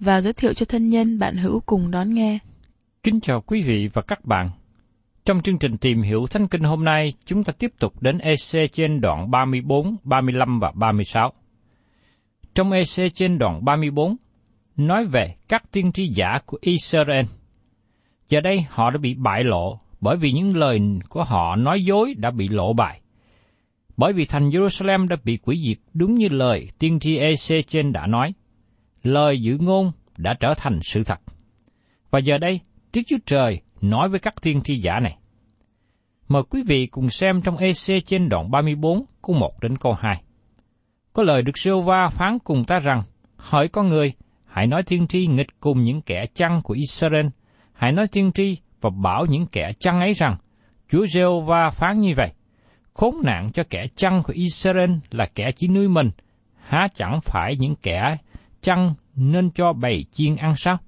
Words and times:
và 0.00 0.20
giới 0.20 0.32
thiệu 0.32 0.54
cho 0.54 0.66
thân 0.66 0.88
nhân 0.88 1.18
bạn 1.18 1.36
hữu 1.36 1.60
cùng 1.66 1.90
đón 1.90 2.14
nghe. 2.14 2.38
Kính 3.02 3.20
chào 3.20 3.40
quý 3.40 3.62
vị 3.62 3.88
và 3.92 4.02
các 4.02 4.24
bạn. 4.24 4.50
Trong 5.24 5.42
chương 5.42 5.58
trình 5.58 5.76
tìm 5.76 6.02
hiểu 6.02 6.26
Thánh 6.30 6.48
Kinh 6.48 6.62
hôm 6.62 6.84
nay, 6.84 7.12
chúng 7.24 7.44
ta 7.44 7.52
tiếp 7.58 7.72
tục 7.78 8.02
đến 8.02 8.18
EC 8.18 8.72
trên 8.72 9.00
đoạn 9.00 9.30
34, 9.30 9.96
35 10.04 10.60
và 10.60 10.72
36. 10.74 11.32
Trong 12.54 12.72
EC 12.72 13.14
trên 13.14 13.38
đoạn 13.38 13.64
34, 13.64 14.16
nói 14.76 15.04
về 15.04 15.34
các 15.48 15.62
tiên 15.72 15.92
tri 15.92 16.08
giả 16.08 16.38
của 16.46 16.58
Israel. 16.60 17.24
Giờ 18.28 18.40
đây 18.40 18.64
họ 18.68 18.90
đã 18.90 18.98
bị 18.98 19.14
bại 19.14 19.44
lộ 19.44 19.80
bởi 20.00 20.16
vì 20.16 20.32
những 20.32 20.56
lời 20.56 20.80
của 21.08 21.24
họ 21.24 21.56
nói 21.56 21.84
dối 21.84 22.14
đã 22.16 22.30
bị 22.30 22.48
lộ 22.48 22.72
bài. 22.72 23.00
Bởi 23.96 24.12
vì 24.12 24.24
thành 24.24 24.50
Jerusalem 24.50 25.08
đã 25.08 25.16
bị 25.24 25.36
quỷ 25.36 25.60
diệt 25.66 25.78
đúng 25.94 26.14
như 26.14 26.28
lời 26.28 26.68
tiên 26.78 27.00
tri 27.00 27.18
EC 27.18 27.66
trên 27.66 27.92
đã 27.92 28.06
nói. 28.06 28.32
Lời 29.02 29.40
dự 29.42 29.58
ngôn 29.58 29.92
đã 30.18 30.34
trở 30.40 30.54
thành 30.56 30.80
sự 30.82 31.04
thật. 31.04 31.20
Và 32.10 32.18
giờ 32.18 32.38
đây, 32.38 32.60
Đức 32.94 33.02
Chúa 33.06 33.16
Trời 33.26 33.60
nói 33.80 34.08
với 34.08 34.18
các 34.20 34.34
tiên 34.42 34.60
tri 34.64 34.80
giả 34.80 35.00
này. 35.00 35.16
Mời 36.28 36.42
quý 36.50 36.62
vị 36.66 36.86
cùng 36.86 37.10
xem 37.10 37.42
trong 37.42 37.56
EC 37.56 38.06
trên 38.06 38.28
đoạn 38.28 38.50
34, 38.50 39.04
câu 39.22 39.36
1 39.36 39.60
đến 39.60 39.76
câu 39.76 39.94
2. 39.98 40.22
Có 41.12 41.22
lời 41.22 41.42
được 41.42 41.58
siêu 41.58 41.82
va 41.82 42.08
phán 42.08 42.38
cùng 42.38 42.64
ta 42.64 42.78
rằng, 42.78 43.02
hỏi 43.36 43.68
con 43.68 43.88
người, 43.88 44.12
hãy 44.46 44.66
nói 44.66 44.82
tiên 44.82 45.06
tri 45.06 45.26
nghịch 45.26 45.60
cùng 45.60 45.84
những 45.84 46.02
kẻ 46.02 46.24
chăn 46.34 46.60
của 46.64 46.74
Israel, 46.74 47.26
hãy 47.72 47.92
nói 47.92 48.06
tiên 48.12 48.32
tri 48.32 48.56
và 48.80 48.90
bảo 49.02 49.26
những 49.26 49.46
kẻ 49.46 49.72
chăn 49.80 50.00
ấy 50.00 50.12
rằng, 50.12 50.36
Chúa 50.88 51.06
giê 51.06 51.24
va 51.46 51.70
phán 51.70 52.00
như 52.00 52.12
vậy, 52.16 52.32
khốn 52.94 53.14
nạn 53.24 53.50
cho 53.52 53.62
kẻ 53.70 53.86
chăn 53.96 54.22
của 54.22 54.32
Israel 54.36 54.90
là 55.10 55.26
kẻ 55.34 55.50
chỉ 55.56 55.68
nuôi 55.68 55.88
mình, 55.88 56.10
há 56.60 56.88
chẳng 56.94 57.20
phải 57.22 57.56
những 57.56 57.74
kẻ 57.82 58.16
chăng 58.62 58.94
nên 59.14 59.50
cho 59.50 59.72
bầy 59.72 60.04
chiên 60.10 60.36
ăn 60.36 60.54
sao? 60.56 60.78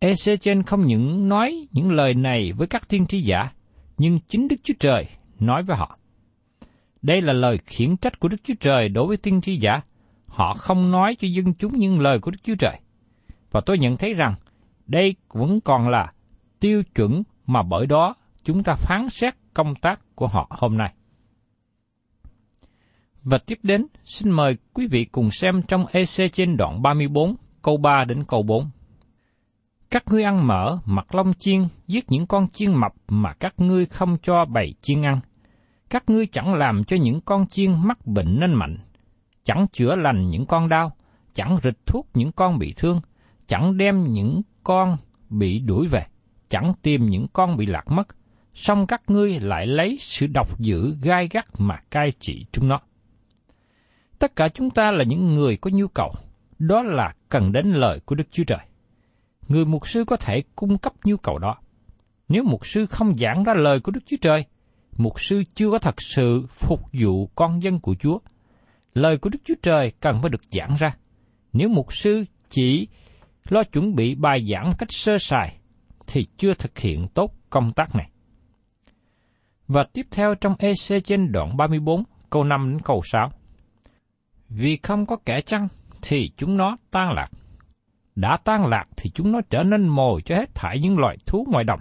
Ezechen 0.00 0.62
không 0.62 0.86
những 0.86 1.28
nói 1.28 1.68
những 1.72 1.90
lời 1.90 2.14
này 2.14 2.52
với 2.52 2.66
các 2.66 2.88
thiên 2.88 3.06
tri 3.06 3.20
giả, 3.20 3.50
nhưng 3.98 4.18
chính 4.28 4.48
Đức 4.48 4.56
Chúa 4.62 4.74
Trời 4.80 5.06
nói 5.40 5.62
với 5.62 5.76
họ. 5.76 5.98
Đây 7.02 7.22
là 7.22 7.32
lời 7.32 7.58
khiển 7.66 7.96
trách 7.96 8.20
của 8.20 8.28
Đức 8.28 8.36
Chúa 8.44 8.54
Trời 8.60 8.88
đối 8.88 9.06
với 9.06 9.16
thiên 9.16 9.40
tri 9.40 9.56
giả. 9.56 9.80
Họ 10.26 10.54
không 10.54 10.90
nói 10.90 11.16
cho 11.18 11.28
dân 11.28 11.54
chúng 11.54 11.72
những 11.78 12.00
lời 12.00 12.18
của 12.18 12.30
Đức 12.30 12.38
Chúa 12.42 12.54
Trời. 12.58 12.80
Và 13.50 13.60
tôi 13.66 13.78
nhận 13.78 13.96
thấy 13.96 14.12
rằng 14.14 14.34
đây 14.86 15.14
vẫn 15.28 15.60
còn 15.60 15.88
là 15.88 16.12
tiêu 16.60 16.82
chuẩn 16.94 17.22
mà 17.46 17.62
bởi 17.62 17.86
đó 17.86 18.14
chúng 18.44 18.62
ta 18.62 18.74
phán 18.74 19.08
xét 19.08 19.34
công 19.54 19.74
tác 19.74 20.00
của 20.14 20.26
họ 20.26 20.46
hôm 20.50 20.76
nay. 20.76 20.94
Và 23.30 23.38
tiếp 23.38 23.58
đến, 23.62 23.86
xin 24.04 24.30
mời 24.30 24.56
quý 24.74 24.86
vị 24.86 25.04
cùng 25.04 25.30
xem 25.30 25.62
trong 25.62 25.86
EC 25.86 26.32
trên 26.32 26.56
đoạn 26.56 26.82
34, 26.82 27.34
câu 27.62 27.76
3 27.76 28.04
đến 28.04 28.24
câu 28.28 28.42
4. 28.42 28.70
Các 29.90 30.04
ngươi 30.06 30.22
ăn 30.22 30.46
mỡ, 30.46 30.78
mặt 30.84 31.14
lông 31.14 31.34
chiên, 31.34 31.66
giết 31.86 32.04
những 32.10 32.26
con 32.26 32.48
chiên 32.48 32.74
mập 32.74 32.92
mà 33.08 33.32
các 33.32 33.54
ngươi 33.56 33.86
không 33.86 34.16
cho 34.22 34.44
bầy 34.44 34.74
chiên 34.80 35.02
ăn. 35.02 35.20
Các 35.90 36.10
ngươi 36.10 36.26
chẳng 36.26 36.54
làm 36.54 36.84
cho 36.84 36.96
những 36.96 37.20
con 37.20 37.46
chiên 37.46 37.74
mắc 37.84 38.06
bệnh 38.06 38.40
nên 38.40 38.54
mạnh, 38.54 38.76
chẳng 39.44 39.66
chữa 39.72 39.96
lành 39.96 40.30
những 40.30 40.46
con 40.46 40.68
đau, 40.68 40.92
chẳng 41.34 41.58
rịch 41.64 41.86
thuốc 41.86 42.08
những 42.14 42.32
con 42.32 42.58
bị 42.58 42.74
thương, 42.76 43.00
chẳng 43.46 43.76
đem 43.76 44.12
những 44.12 44.42
con 44.64 44.96
bị 45.30 45.58
đuổi 45.58 45.86
về, 45.86 46.06
chẳng 46.48 46.72
tìm 46.82 47.10
những 47.10 47.26
con 47.32 47.56
bị 47.56 47.66
lạc 47.66 47.90
mất, 47.90 48.08
song 48.54 48.86
các 48.86 49.02
ngươi 49.06 49.40
lại 49.40 49.66
lấy 49.66 49.96
sự 50.00 50.26
độc 50.26 50.60
dữ 50.60 50.96
gai 51.02 51.28
gắt 51.30 51.46
mà 51.58 51.76
cai 51.90 52.12
trị 52.20 52.46
chúng 52.52 52.68
nó. 52.68 52.80
Tất 54.18 54.36
cả 54.36 54.48
chúng 54.48 54.70
ta 54.70 54.90
là 54.90 55.04
những 55.04 55.34
người 55.34 55.56
có 55.56 55.70
nhu 55.74 55.88
cầu, 55.88 56.12
đó 56.58 56.82
là 56.82 57.14
cần 57.28 57.52
đến 57.52 57.72
lời 57.72 58.00
của 58.04 58.14
Đức 58.14 58.24
Chúa 58.30 58.44
Trời. 58.44 58.58
Người 59.48 59.64
mục 59.64 59.88
sư 59.88 60.04
có 60.04 60.16
thể 60.16 60.42
cung 60.56 60.78
cấp 60.78 60.92
nhu 61.04 61.16
cầu 61.16 61.38
đó. 61.38 61.58
Nếu 62.28 62.44
mục 62.44 62.66
sư 62.66 62.86
không 62.86 63.16
giảng 63.16 63.44
ra 63.44 63.54
lời 63.54 63.80
của 63.80 63.92
Đức 63.92 64.00
Chúa 64.06 64.16
Trời, 64.20 64.44
mục 64.96 65.20
sư 65.20 65.42
chưa 65.54 65.70
có 65.70 65.78
thật 65.78 66.02
sự 66.02 66.46
phục 66.48 66.80
vụ 66.92 67.26
con 67.26 67.62
dân 67.62 67.80
của 67.80 67.94
Chúa. 67.94 68.18
Lời 68.94 69.18
của 69.18 69.30
Đức 69.30 69.38
Chúa 69.44 69.54
Trời 69.62 69.92
cần 70.00 70.18
phải 70.20 70.30
được 70.30 70.42
giảng 70.50 70.76
ra. 70.78 70.96
Nếu 71.52 71.68
mục 71.68 71.92
sư 71.92 72.24
chỉ 72.48 72.88
lo 73.48 73.62
chuẩn 73.64 73.94
bị 73.94 74.14
bài 74.14 74.46
giảng 74.52 74.72
cách 74.78 74.92
sơ 74.92 75.18
sài, 75.18 75.56
thì 76.06 76.26
chưa 76.36 76.54
thực 76.54 76.78
hiện 76.78 77.08
tốt 77.08 77.34
công 77.50 77.72
tác 77.72 77.94
này. 77.94 78.10
Và 79.68 79.84
tiếp 79.92 80.06
theo 80.10 80.34
trong 80.34 80.54
EC 80.58 81.04
trên 81.04 81.32
đoạn 81.32 81.56
34, 81.56 82.04
câu 82.30 82.44
5 82.44 82.70
đến 82.70 82.80
câu 82.84 83.02
6. 83.04 83.30
Vì 84.48 84.76
không 84.76 85.06
có 85.06 85.16
kẻ 85.16 85.40
chăng, 85.40 85.68
thì 86.02 86.30
chúng 86.36 86.56
nó 86.56 86.76
tan 86.90 87.12
lạc. 87.12 87.28
Đã 88.16 88.36
tan 88.44 88.66
lạc 88.66 88.84
thì 88.96 89.10
chúng 89.10 89.32
nó 89.32 89.40
trở 89.50 89.62
nên 89.62 89.88
mồi 89.88 90.22
cho 90.22 90.36
hết 90.36 90.54
thảy 90.54 90.80
những 90.80 90.98
loài 90.98 91.16
thú 91.26 91.46
ngoài 91.48 91.64
đồng. 91.64 91.80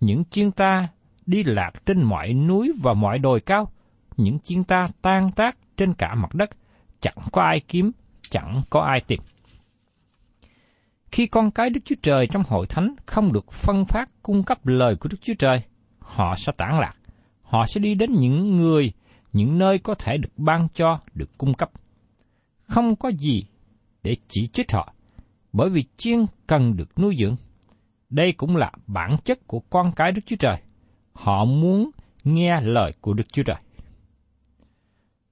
Những 0.00 0.24
chiên 0.24 0.52
ta 0.52 0.88
đi 1.26 1.44
lạc 1.44 1.70
trên 1.86 2.02
mọi 2.02 2.32
núi 2.32 2.72
và 2.82 2.94
mọi 2.94 3.18
đồi 3.18 3.40
cao, 3.40 3.70
những 4.16 4.38
chiên 4.38 4.64
ta 4.64 4.88
tan 5.02 5.30
tác 5.30 5.56
trên 5.76 5.94
cả 5.94 6.14
mặt 6.14 6.34
đất, 6.34 6.50
chẳng 7.00 7.16
có 7.32 7.42
ai 7.42 7.60
kiếm, 7.60 7.92
chẳng 8.30 8.62
có 8.70 8.80
ai 8.80 9.00
tìm. 9.00 9.20
Khi 11.12 11.26
con 11.26 11.50
cái 11.50 11.70
Đức 11.70 11.80
Chúa 11.84 11.94
Trời 12.02 12.26
trong 12.26 12.42
hội 12.48 12.66
thánh 12.66 12.94
không 13.06 13.32
được 13.32 13.52
phân 13.52 13.84
phát 13.84 14.10
cung 14.22 14.42
cấp 14.42 14.66
lời 14.66 14.96
của 14.96 15.08
Đức 15.08 15.18
Chúa 15.20 15.34
Trời, 15.38 15.62
họ 15.98 16.34
sẽ 16.36 16.52
tản 16.56 16.78
lạc. 16.80 16.94
Họ 17.42 17.66
sẽ 17.66 17.80
đi 17.80 17.94
đến 17.94 18.12
những 18.12 18.56
người, 18.56 18.92
những 19.32 19.58
nơi 19.58 19.78
có 19.78 19.94
thể 19.94 20.16
được 20.16 20.32
ban 20.36 20.68
cho, 20.74 21.00
được 21.14 21.38
cung 21.38 21.54
cấp. 21.54 21.70
Không 22.72 22.96
có 22.96 23.08
gì 23.08 23.44
để 24.02 24.16
chỉ 24.28 24.46
trích 24.46 24.72
họ, 24.72 24.94
bởi 25.52 25.70
vì 25.70 25.84
chiên 25.96 26.24
cần 26.46 26.76
được 26.76 26.98
nuôi 26.98 27.16
dưỡng. 27.20 27.36
Đây 28.10 28.32
cũng 28.32 28.56
là 28.56 28.72
bản 28.86 29.16
chất 29.24 29.46
của 29.46 29.60
con 29.60 29.92
cái 29.96 30.12
Đức 30.12 30.22
Chúa 30.26 30.36
Trời. 30.36 30.56
Họ 31.12 31.44
muốn 31.44 31.90
nghe 32.24 32.60
lời 32.60 32.92
của 33.00 33.14
Đức 33.14 33.32
Chúa 33.32 33.42
Trời. 33.42 33.56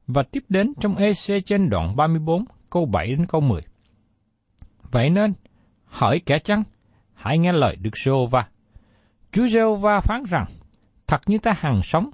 Và 0.07 0.23
tiếp 0.23 0.45
đến 0.49 0.73
trong 0.81 0.97
EC 0.97 1.45
trên 1.45 1.71
đoạn 1.71 1.97
34, 1.97 2.45
câu 2.71 2.87
7 2.87 3.07
đến 3.07 3.27
câu 3.27 3.41
10. 3.41 3.61
Vậy 4.91 5.11
nên, 5.11 5.33
hỏi 5.85 6.21
kẻ 6.27 6.39
chăng, 6.39 6.63
hãy 7.15 7.39
nghe 7.39 7.53
lời 7.53 7.77
Đức 7.77 7.97
giê 8.05 8.13
va 8.31 8.49
Chúa 9.33 9.49
giê 9.49 9.61
va 9.81 10.01
phán 10.01 10.23
rằng, 10.31 10.45
thật 11.07 11.21
như 11.27 11.39
ta 11.39 11.55
hằng 11.57 11.81
sống, 11.83 12.11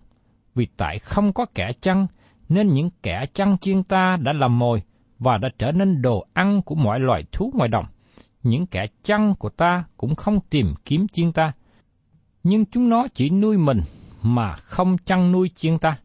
vì 0.55 0.67
tại 0.76 0.99
không 0.99 1.32
có 1.32 1.46
kẻ 1.55 1.73
chăng, 1.81 2.06
nên 2.49 2.75
những 2.75 2.90
kẻ 3.02 3.26
chăn 3.32 3.58
chiên 3.58 3.82
ta 3.82 4.17
đã 4.20 4.32
làm 4.32 4.58
mồi 4.58 4.82
và 5.18 5.38
đã 5.38 5.48
trở 5.58 5.72
nên 5.72 6.02
đồ 6.02 6.26
ăn 6.32 6.62
của 6.62 6.74
mọi 6.74 7.00
loài 7.00 7.24
thú 7.32 7.52
ngoài 7.54 7.68
đồng. 7.68 7.86
Những 8.42 8.66
kẻ 8.66 8.86
chăn 9.02 9.34
của 9.38 9.48
ta 9.48 9.84
cũng 9.96 10.14
không 10.14 10.40
tìm 10.50 10.74
kiếm 10.84 11.06
chiên 11.08 11.32
ta, 11.32 11.52
nhưng 12.42 12.64
chúng 12.66 12.88
nó 12.88 13.06
chỉ 13.14 13.30
nuôi 13.30 13.58
mình 13.58 13.80
mà 14.22 14.56
không 14.56 14.96
chăn 14.98 15.32
nuôi 15.32 15.50
chiên 15.54 15.78
ta. 15.78 15.98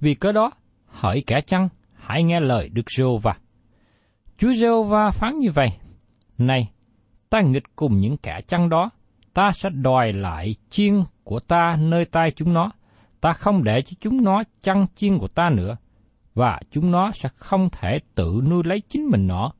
Vì 0.00 0.14
cớ 0.14 0.32
đó, 0.32 0.50
hỡi 0.86 1.22
kẻ 1.26 1.40
chăn, 1.40 1.68
hãy 1.94 2.22
nghe 2.22 2.40
lời 2.40 2.68
Đức 2.72 2.90
giê 2.96 3.04
va 3.22 3.36
Chúa 4.38 4.54
giê 4.54 4.68
va 4.88 5.10
phán 5.10 5.38
như 5.38 5.50
vậy, 5.50 5.68
Này, 6.38 6.70
ta 7.30 7.40
nghịch 7.40 7.76
cùng 7.76 8.00
những 8.00 8.16
kẻ 8.16 8.40
chăn 8.48 8.68
đó, 8.68 8.90
ta 9.34 9.50
sẽ 9.54 9.70
đòi 9.70 10.12
lại 10.12 10.54
chiên 10.70 11.02
của 11.24 11.40
ta 11.40 11.76
nơi 11.80 12.04
tay 12.04 12.30
chúng 12.36 12.52
nó, 12.52 12.70
ta 13.20 13.32
không 13.32 13.64
để 13.64 13.82
cho 13.82 13.96
chúng 14.00 14.24
nó 14.24 14.42
chăn 14.62 14.86
chiên 14.94 15.18
của 15.18 15.28
ta 15.28 15.50
nữa, 15.50 15.76
và 16.34 16.60
chúng 16.70 16.90
nó 16.90 17.12
sẽ 17.12 17.28
không 17.36 17.68
thể 17.72 18.00
tự 18.14 18.42
nuôi 18.50 18.62
lấy 18.66 18.80
chính 18.88 19.06
mình 19.06 19.26
nó, 19.26 19.52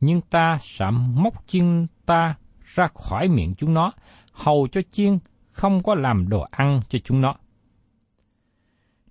nhưng 0.00 0.20
ta 0.20 0.58
sẽ 0.60 0.90
móc 0.90 1.46
chiên 1.46 1.86
ta 2.06 2.34
ra 2.64 2.88
khỏi 2.94 3.28
miệng 3.28 3.54
chúng 3.54 3.74
nó, 3.74 3.92
hầu 4.32 4.68
cho 4.72 4.82
chiên 4.90 5.18
không 5.52 5.82
có 5.82 5.94
làm 5.94 6.28
đồ 6.28 6.40
ăn 6.50 6.80
cho 6.88 6.98
chúng 7.04 7.20
nó. 7.20 7.34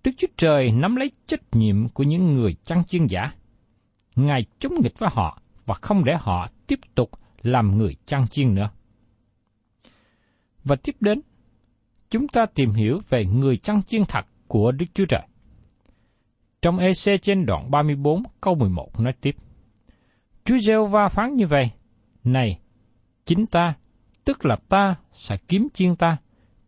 Đức 0.04 0.12
Chúa 0.18 0.28
Trời 0.38 0.72
nắm 0.72 0.96
lấy 0.96 1.12
trách 1.28 1.42
nhiệm 1.52 1.90
của 1.90 2.04
những 2.04 2.34
người 2.34 2.56
chăn 2.64 2.84
chiên 2.84 3.08
giả. 3.08 3.32
Ngài 4.16 4.46
chống 4.60 4.74
nghịch 4.82 5.00
với 5.00 5.10
họ 5.14 5.42
và 5.66 5.76
không 5.76 6.06
để 6.06 6.18
họ 6.20 6.48
tiếp 6.68 6.80
tục 6.96 7.10
làm 7.42 7.78
người 7.78 7.96
chăn 8.06 8.28
chiên 8.28 8.56
nữa. 8.56 8.70
Và 10.64 10.76
tiếp 10.76 10.96
đến, 11.00 11.22
chúng 12.10 12.28
ta 12.28 12.46
tìm 12.46 12.72
hiểu 12.72 13.00
về 13.10 13.26
người 13.26 13.58
chăn 13.58 13.84
chiên 13.84 14.06
thật 14.06 14.26
của 14.48 14.72
Đức 14.72 14.86
Chúa 14.94 15.06
Trời. 15.06 15.29
Trong 16.62 16.78
EC 16.78 17.22
trên 17.22 17.46
đoạn 17.46 17.72
34 17.72 18.24
câu 18.42 18.56
11 18.56 19.00
nói 19.00 19.14
tiếp. 19.22 19.36
Chúa 20.46 20.58
giê 20.58 20.74
va 20.92 21.08
phán 21.08 21.36
như 21.36 21.48
vậy, 21.48 21.70
Này, 22.24 22.60
chính 23.26 23.46
ta, 23.48 23.74
tức 24.26 24.46
là 24.46 24.56
ta 24.70 24.96
sẽ 25.14 25.38
kiếm 25.48 25.68
chiên 25.74 25.96
ta, 25.96 26.18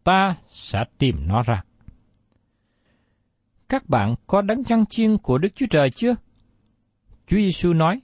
ta 0.04 0.36
sẽ 0.48 0.84
tìm 0.98 1.28
nó 1.28 1.42
ra. 1.42 1.64
Các 3.70 3.90
bạn 3.90 4.16
có 4.28 4.42
đấng 4.42 4.64
chăn 4.64 4.86
chiên 4.86 5.18
của 5.18 5.38
Đức 5.38 5.50
Chúa 5.56 5.66
Trời 5.70 5.90
chưa? 5.90 6.16
Chúa 7.28 7.38
Giêsu 7.38 7.74
nói, 7.74 8.02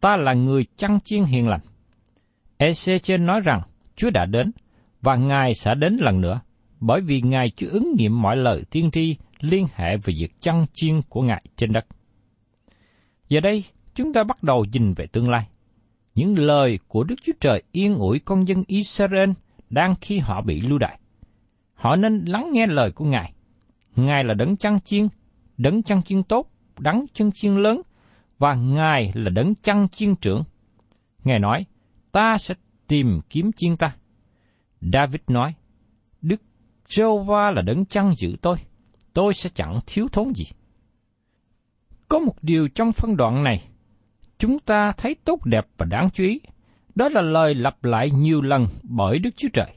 ta 0.00 0.16
là 0.16 0.32
người 0.34 0.66
chăn 0.76 0.98
chiên 1.00 1.24
hiền 1.24 1.48
lành. 1.48 1.60
EC 2.56 3.02
trên 3.02 3.26
nói 3.26 3.40
rằng 3.40 3.62
Chúa 3.96 4.10
đã 4.10 4.26
đến 4.26 4.50
và 5.02 5.16
Ngài 5.16 5.54
sẽ 5.54 5.74
đến 5.74 5.96
lần 6.00 6.20
nữa, 6.20 6.40
bởi 6.80 7.00
vì 7.00 7.20
Ngài 7.20 7.50
chưa 7.50 7.68
ứng 7.68 7.94
nghiệm 7.96 8.22
mọi 8.22 8.36
lời 8.36 8.64
tiên 8.70 8.90
tri 8.90 9.16
liên 9.40 9.66
hệ 9.74 9.96
về 9.96 10.14
việc 10.18 10.40
chăn 10.40 10.66
chiên 10.72 11.02
của 11.08 11.22
Ngài 11.22 11.44
trên 11.56 11.72
đất. 11.72 11.86
Giờ 13.28 13.40
đây, 13.40 13.64
chúng 13.94 14.12
ta 14.12 14.24
bắt 14.24 14.42
đầu 14.42 14.64
nhìn 14.72 14.94
về 14.94 15.06
tương 15.06 15.30
lai. 15.30 15.48
Những 16.14 16.38
lời 16.38 16.78
của 16.88 17.04
Đức 17.04 17.14
Chúa 17.22 17.32
Trời 17.40 17.62
yên 17.72 17.94
ủi 17.94 18.18
con 18.18 18.48
dân 18.48 18.62
Israel 18.66 19.30
đang 19.70 19.94
khi 20.00 20.18
họ 20.18 20.42
bị 20.42 20.60
lưu 20.60 20.78
đày. 20.78 20.98
Họ 21.74 21.96
nên 21.96 22.24
lắng 22.24 22.48
nghe 22.52 22.66
lời 22.66 22.92
của 22.92 23.04
Ngài. 23.04 23.32
Ngài 23.96 24.24
là 24.24 24.34
đấng 24.34 24.56
chăn 24.56 24.80
chiên, 24.80 25.08
đấng 25.56 25.82
chăn 25.82 26.02
chiên 26.02 26.22
tốt, 26.22 26.50
đấng 26.78 27.06
chân 27.14 27.30
chiên 27.34 27.56
lớn, 27.56 27.82
và 28.38 28.54
Ngài 28.54 29.12
là 29.14 29.30
đấng 29.30 29.54
chăn 29.54 29.88
chiên 29.88 30.16
trưởng. 30.16 30.44
Ngài 31.24 31.38
nói, 31.38 31.66
ta 32.12 32.36
sẽ 32.38 32.54
tìm 32.88 33.20
kiếm 33.30 33.50
chiên 33.56 33.76
ta. 33.76 33.96
David 34.80 35.20
nói, 35.28 35.54
Đức 36.22 36.42
Jehovah 36.88 37.52
là 37.52 37.62
đấng 37.62 37.84
chăn 37.84 38.14
giữ 38.18 38.36
tôi, 38.42 38.56
tôi 39.12 39.34
sẽ 39.34 39.50
chẳng 39.54 39.80
thiếu 39.86 40.08
thốn 40.12 40.34
gì. 40.34 40.44
Có 42.08 42.18
một 42.18 42.34
điều 42.42 42.68
trong 42.68 42.92
phân 42.92 43.16
đoạn 43.16 43.44
này, 43.44 43.62
chúng 44.38 44.58
ta 44.58 44.92
thấy 44.96 45.16
tốt 45.24 45.44
đẹp 45.44 45.66
và 45.78 45.86
đáng 45.86 46.08
chú 46.14 46.24
ý, 46.24 46.40
đó 46.94 47.08
là 47.08 47.20
lời 47.20 47.54
lặp 47.54 47.84
lại 47.84 48.10
nhiều 48.10 48.42
lần 48.42 48.66
bởi 48.82 49.18
Đức 49.18 49.30
Chúa 49.36 49.48
Trời. 49.52 49.74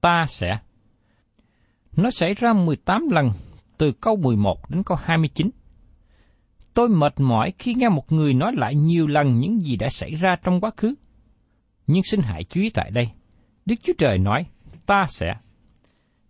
Ta 0.00 0.26
sẽ. 0.28 0.58
Nó 1.96 2.10
xảy 2.10 2.34
ra 2.34 2.52
18 2.52 3.08
lần 3.10 3.30
từ 3.78 3.92
câu 3.92 4.16
11 4.16 4.70
đến 4.70 4.82
câu 4.82 4.98
29. 5.02 5.50
Tôi 6.74 6.88
mệt 6.88 7.20
mỏi 7.20 7.52
khi 7.58 7.74
nghe 7.74 7.88
một 7.88 8.12
người 8.12 8.34
nói 8.34 8.52
lại 8.56 8.74
nhiều 8.74 9.06
lần 9.06 9.38
những 9.38 9.60
gì 9.60 9.76
đã 9.76 9.88
xảy 9.88 10.14
ra 10.14 10.36
trong 10.42 10.60
quá 10.60 10.70
khứ. 10.76 10.94
Nhưng 11.86 12.02
xin 12.02 12.20
hãy 12.20 12.44
chú 12.44 12.60
ý 12.60 12.70
tại 12.70 12.90
đây. 12.90 13.10
Đức 13.66 13.74
Chúa 13.82 13.92
Trời 13.98 14.18
nói, 14.18 14.46
ta 14.86 15.04
sẽ. 15.08 15.34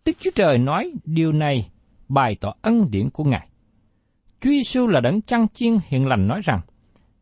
Đức 0.04 0.12
Chúa 0.20 0.30
Trời 0.34 0.58
nói 0.58 0.92
điều 1.04 1.32
này 1.32 1.70
bày 2.10 2.36
tỏ 2.40 2.52
ân 2.62 2.90
điển 2.90 3.10
của 3.10 3.24
Ngài. 3.24 3.48
Chúa 4.40 4.50
Giêsu 4.50 4.86
là 4.86 5.00
đấng 5.00 5.22
chăn 5.22 5.48
chiên 5.48 5.76
hiện 5.88 6.06
lành 6.06 6.28
nói 6.28 6.40
rằng, 6.44 6.60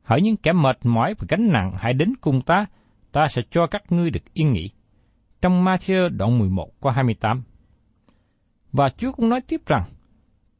hỡi 0.02 0.22
những 0.22 0.36
kẻ 0.36 0.52
mệt 0.52 0.78
mỏi 0.84 1.14
và 1.18 1.26
gánh 1.28 1.48
nặng 1.52 1.72
hãy 1.78 1.92
đến 1.92 2.12
cùng 2.20 2.42
ta, 2.42 2.66
ta 3.12 3.26
sẽ 3.26 3.42
cho 3.50 3.66
các 3.66 3.82
ngươi 3.92 4.10
được 4.10 4.32
yên 4.32 4.52
nghỉ. 4.52 4.70
Trong 5.42 5.64
Matthew 5.64 6.08
đoạn 6.08 6.38
11 6.38 6.70
qua 6.80 6.92
28. 6.92 7.42
Và 8.72 8.88
Chúa 8.88 9.12
cũng 9.12 9.28
nói 9.28 9.40
tiếp 9.40 9.60
rằng, 9.66 9.84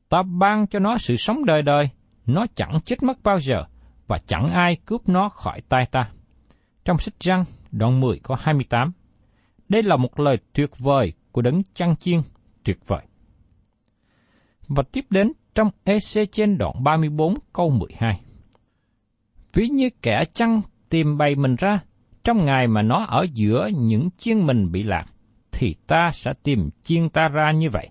ta 0.09 0.23
ban 0.23 0.67
cho 0.67 0.79
nó 0.79 0.99
sự 0.99 1.17
sống 1.17 1.45
đời 1.45 1.63
đời, 1.63 1.91
nó 2.27 2.47
chẳng 2.55 2.81
chết 2.85 3.03
mất 3.03 3.19
bao 3.25 3.41
giờ, 3.41 3.65
và 4.07 4.19
chẳng 4.27 4.47
ai 4.47 4.77
cướp 4.85 5.09
nó 5.09 5.29
khỏi 5.29 5.61
tay 5.69 5.87
ta. 5.91 6.11
Trong 6.85 6.99
sách 6.99 7.15
răng, 7.21 7.45
đoạn 7.73 8.01
10 8.01 8.19
có 8.23 8.37
28. 8.41 8.93
Đây 9.69 9.83
là 9.83 9.97
một 9.97 10.21
lời 10.21 10.39
tuyệt 10.53 10.71
vời 10.79 11.13
của 11.33 11.43
đấng 11.43 11.63
chăn 11.75 11.97
chiên 11.97 12.21
tuyệt 12.65 12.79
vời. 12.87 13.08
Và 14.69 14.83
tiếp 14.93 15.05
đến 15.11 15.33
trong 15.55 15.71
EC 15.85 16.33
trên 16.33 16.59
đoạn 16.59 16.85
34 16.85 17.35
câu 17.53 17.71
12. 17.71 18.21
Ví 19.53 19.69
như 19.69 19.91
kẻ 20.03 20.25
chăn 20.35 20.61
tìm 20.89 21.19
bày 21.19 21.35
mình 21.35 21.57
ra, 21.59 21.81
trong 22.25 22.45
ngày 22.45 22.67
mà 22.67 22.83
nó 22.83 23.05
ở 23.05 23.27
giữa 23.33 23.71
những 23.79 24.09
chiên 24.17 24.47
mình 24.47 24.73
bị 24.73 24.83
lạc, 24.83 25.07
thì 25.53 25.75
ta 25.87 26.11
sẽ 26.13 26.33
tìm 26.43 26.71
chiên 26.83 27.09
ta 27.09 27.29
ra 27.29 27.51
như 27.51 27.71
vậy. 27.71 27.89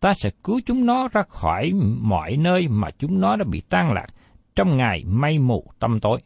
Ta 0.00 0.14
sẽ 0.14 0.30
cứu 0.44 0.60
chúng 0.66 0.86
nó 0.86 1.08
ra 1.08 1.22
khỏi 1.28 1.72
mọi 2.00 2.36
nơi 2.36 2.68
mà 2.68 2.90
chúng 2.98 3.20
nó 3.20 3.36
đã 3.36 3.44
bị 3.44 3.60
tan 3.60 3.92
lạc 3.92 4.06
trong 4.54 4.76
ngày 4.76 5.04
mây 5.04 5.38
mù 5.38 5.64
tâm 5.78 6.00
tối. 6.00 6.20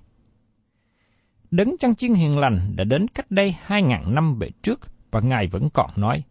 Đấng 1.51 1.77
chăn 1.79 1.95
chiên 1.95 2.15
hiền 2.15 2.39
lành 2.39 2.59
đã 2.77 2.85
đến 2.85 3.09
cách 3.09 3.31
đây 3.31 3.55
hai 3.63 3.83
ngàn 3.83 4.15
năm 4.15 4.39
về 4.39 4.51
trước 4.63 4.81
và 5.11 5.21
Ngài 5.21 5.47
vẫn 5.47 5.71
còn 5.71 5.91
nói, 5.97 6.23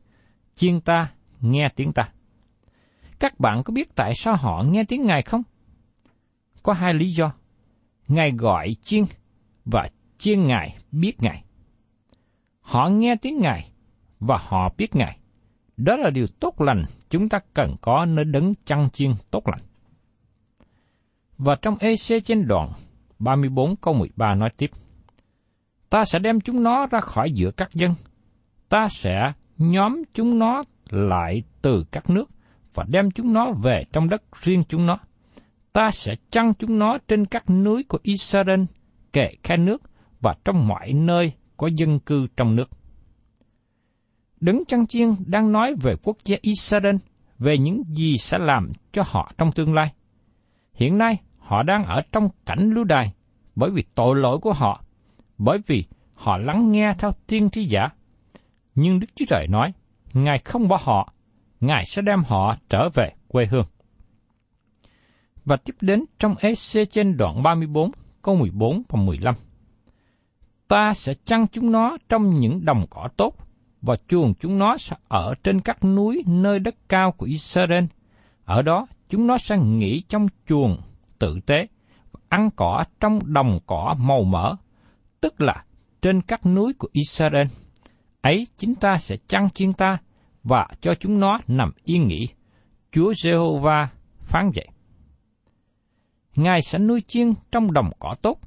chiên 0.56 0.82
ta, 0.82 1.12
nghe 1.42 1.70
tiếng 1.76 1.94
ta. 1.94 2.10
Các 3.20 3.40
bạn 3.40 3.64
có 3.64 3.74
biết 3.74 3.96
tại 3.96 4.14
sao 4.16 4.36
họ 4.36 4.64
nghe 4.68 4.84
tiếng 4.84 5.06
Ngài 5.06 5.22
không? 5.22 5.44
Có 6.64 6.74
hai 6.74 6.94
lý 6.94 7.12
do. 7.12 7.34
Ngài 8.08 8.32
gọi 8.32 8.76
chiên 8.82 9.04
và 9.66 9.90
chiên 10.18 10.48
Ngài 10.48 10.78
biết 10.92 11.14
Ngài. 11.20 11.44
Họ 12.62 12.90
nghe 12.90 13.16
tiếng 13.16 13.40
Ngài 13.40 13.72
và 14.20 14.38
họ 14.42 14.74
biết 14.78 14.96
Ngài. 14.96 15.20
Đó 15.78 15.98
là 15.98 16.10
điều 16.10 16.28
tốt 16.40 16.62
lành 16.62 16.86
chúng 17.10 17.30
ta 17.30 17.40
cần 17.54 17.76
có 17.82 18.06
nơi 18.06 18.26
đấng 18.26 18.54
chăn 18.66 18.90
chiên 18.90 19.12
tốt 19.32 19.48
lành. 19.48 19.62
Và 21.38 21.56
trong 21.62 21.78
EC 21.80 22.24
trên 22.24 22.48
đoạn 22.48 22.72
34 23.20 23.76
câu 23.76 23.94
13 23.94 24.36
nói 24.36 24.50
tiếp. 24.58 24.72
Ta 25.90 26.06
sẽ 26.06 26.20
đem 26.20 26.42
chúng 26.42 26.64
nó 26.64 26.86
ra 26.86 27.00
khỏi 27.00 27.32
giữa 27.32 27.52
các 27.52 27.74
dân. 27.74 27.94
Ta 28.70 28.88
sẽ 28.90 29.34
nhóm 29.58 30.04
chúng 30.14 30.40
nó 30.40 30.64
lại 30.90 31.44
từ 31.62 31.86
các 31.92 32.10
nước 32.10 32.30
và 32.74 32.86
đem 32.88 33.12
chúng 33.12 33.34
nó 33.34 33.52
về 33.52 33.84
trong 33.94 34.10
đất 34.10 34.24
riêng 34.42 34.64
chúng 34.70 34.86
nó. 34.86 35.00
Ta 35.74 35.90
sẽ 35.92 36.16
chăn 36.32 36.54
chúng 36.60 36.80
nó 36.80 36.98
trên 37.08 37.26
các 37.26 37.50
núi 37.50 37.84
của 37.84 38.00
Israel, 38.04 38.64
kể 39.14 39.36
khe 39.44 39.58
nước 39.58 39.82
và 40.22 40.34
trong 40.46 40.68
mọi 40.68 40.94
nơi 40.94 41.34
có 41.58 41.70
dân 41.76 42.00
cư 42.00 42.28
trong 42.38 42.56
nước. 42.56 42.70
Đấng 44.40 44.66
chăn 44.68 44.88
chiên 44.88 45.10
đang 45.26 45.52
nói 45.52 45.76
về 45.82 45.96
quốc 46.04 46.18
gia 46.26 46.38
Israel, 46.42 46.96
về 47.40 47.58
những 47.58 47.84
gì 47.88 48.18
sẽ 48.18 48.38
làm 48.38 48.72
cho 48.92 49.04
họ 49.06 49.32
trong 49.38 49.52
tương 49.52 49.74
lai. 49.74 49.94
Hiện 50.74 50.98
nay, 50.98 51.18
họ 51.38 51.64
đang 51.64 51.86
ở 51.86 52.02
trong 52.12 52.30
cảnh 52.46 52.72
lưu 52.74 52.84
đài 52.84 53.14
bởi 53.56 53.72
vì 53.72 53.84
tội 53.96 54.16
lỗi 54.16 54.40
của 54.42 54.54
họ, 54.54 54.84
bởi 55.38 55.60
vì 55.68 55.84
họ 56.14 56.38
lắng 56.38 56.72
nghe 56.72 56.94
theo 57.00 57.12
tiên 57.28 57.50
tri 57.50 57.66
giả. 57.66 57.90
Nhưng 58.76 59.00
Đức 59.00 59.08
Chúa 59.16 59.26
Trời 59.28 59.48
nói, 59.48 59.74
Ngài 60.14 60.40
không 60.40 60.68
bỏ 60.68 60.80
họ, 60.82 61.14
Ngài 61.60 61.86
sẽ 61.86 62.02
đem 62.02 62.24
họ 62.24 62.56
trở 62.70 62.90
về 62.94 63.12
quê 63.28 63.46
hương. 63.46 63.66
Và 65.46 65.58
tiếp 65.58 65.76
đến 65.82 66.06
trong 66.20 66.36
EC 66.40 66.90
trên 66.92 67.18
đoạn 67.18 67.44
34, 67.44 67.92
câu 68.22 68.36
14 68.36 68.84
và 68.90 69.02
15. 69.02 69.36
Ta 70.68 70.94
sẽ 70.94 71.14
chăn 71.26 71.48
chúng 71.48 71.72
nó 71.72 71.98
trong 72.10 72.40
những 72.40 72.66
đồng 72.66 72.86
cỏ 72.90 73.10
tốt, 73.18 73.36
và 73.82 73.96
chuồng 74.08 74.34
chúng 74.34 74.58
nó 74.58 74.78
sẽ 74.78 74.96
ở 75.08 75.34
trên 75.44 75.62
các 75.62 75.84
núi 75.84 76.24
nơi 76.28 76.60
đất 76.60 76.76
cao 76.90 77.12
của 77.12 77.26
Israel. 77.26 77.86
Ở 78.46 78.62
đó, 78.62 78.88
chúng 79.10 79.28
nó 79.28 79.38
sẽ 79.38 79.58
nghỉ 79.58 80.02
trong 80.10 80.28
chuồng 80.48 80.78
tự 81.20 81.40
tế, 81.46 81.68
ăn 82.30 82.50
cỏ 82.56 82.84
trong 83.00 83.20
đồng 83.34 83.60
cỏ 83.66 83.96
màu 84.00 84.24
mỡ, 84.24 84.56
tức 85.22 85.42
là 85.42 85.64
trên 86.02 86.22
các 86.22 86.46
núi 86.46 86.74
của 86.74 86.88
Israel. 86.92 87.48
Ấy 88.22 88.48
chính 88.56 88.76
ta 88.76 88.98
sẽ 88.98 89.16
chăn 89.28 89.50
chiên 89.50 89.74
ta 89.74 89.98
và 90.44 90.68
cho 90.82 90.94
chúng 91.00 91.20
nó 91.20 91.40
nằm 91.48 91.72
yên 91.84 92.08
nghỉ. 92.08 92.28
Chúa 92.92 93.12
Jehovah 93.12 93.88
phán 94.20 94.52
vậy. 94.56 94.68
Ngài 96.36 96.62
sẽ 96.62 96.80
nuôi 96.80 97.02
chiên 97.08 97.34
trong 97.52 97.74
đồng 97.74 97.92
cỏ 98.00 98.16
tốt, 98.22 98.40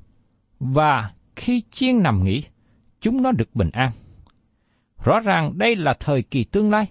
và 0.61 1.13
khi 1.37 1.63
chiên 1.71 2.03
nằm 2.03 2.25
nghỉ, 2.25 2.43
chúng 3.01 3.23
nó 3.23 3.33
được 3.33 3.55
bình 3.55 3.71
an. 3.73 3.91
Rõ 5.05 5.19
ràng 5.25 5.59
đây 5.59 5.77
là 5.77 5.95
thời 6.01 6.23
kỳ 6.23 6.45
tương 6.45 6.71
lai, 6.71 6.87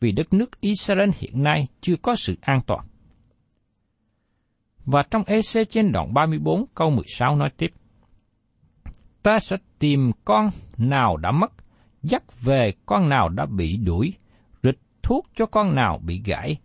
vì 0.00 0.12
đất 0.12 0.32
nước 0.32 0.60
Israel 0.60 1.10
hiện 1.18 1.42
nay 1.42 1.66
chưa 1.80 1.96
có 1.96 2.14
sự 2.14 2.36
an 2.40 2.60
toàn. 2.66 2.86
Và 4.84 5.02
trong 5.10 5.22
EC 5.26 5.70
trên 5.70 5.92
đoạn 5.92 6.14
34 6.14 6.64
câu 6.74 6.90
16 6.90 7.36
nói 7.36 7.50
tiếp, 7.56 7.72
Ta 9.26 9.38
sẽ 9.38 9.56
tìm 9.78 10.10
con 10.24 10.50
nào 10.76 11.16
đã 11.16 11.30
mất, 11.30 11.52
dắt 12.02 12.42
về 12.42 12.72
con 12.86 13.08
nào 13.08 13.28
đã 13.28 13.46
bị 13.46 13.76
đuổi, 13.76 14.14
thuốc 15.06 15.26
cho 15.36 15.46
con 15.46 15.74
nào 15.74 16.00
bị 16.04 16.22
gãy, 16.24 16.56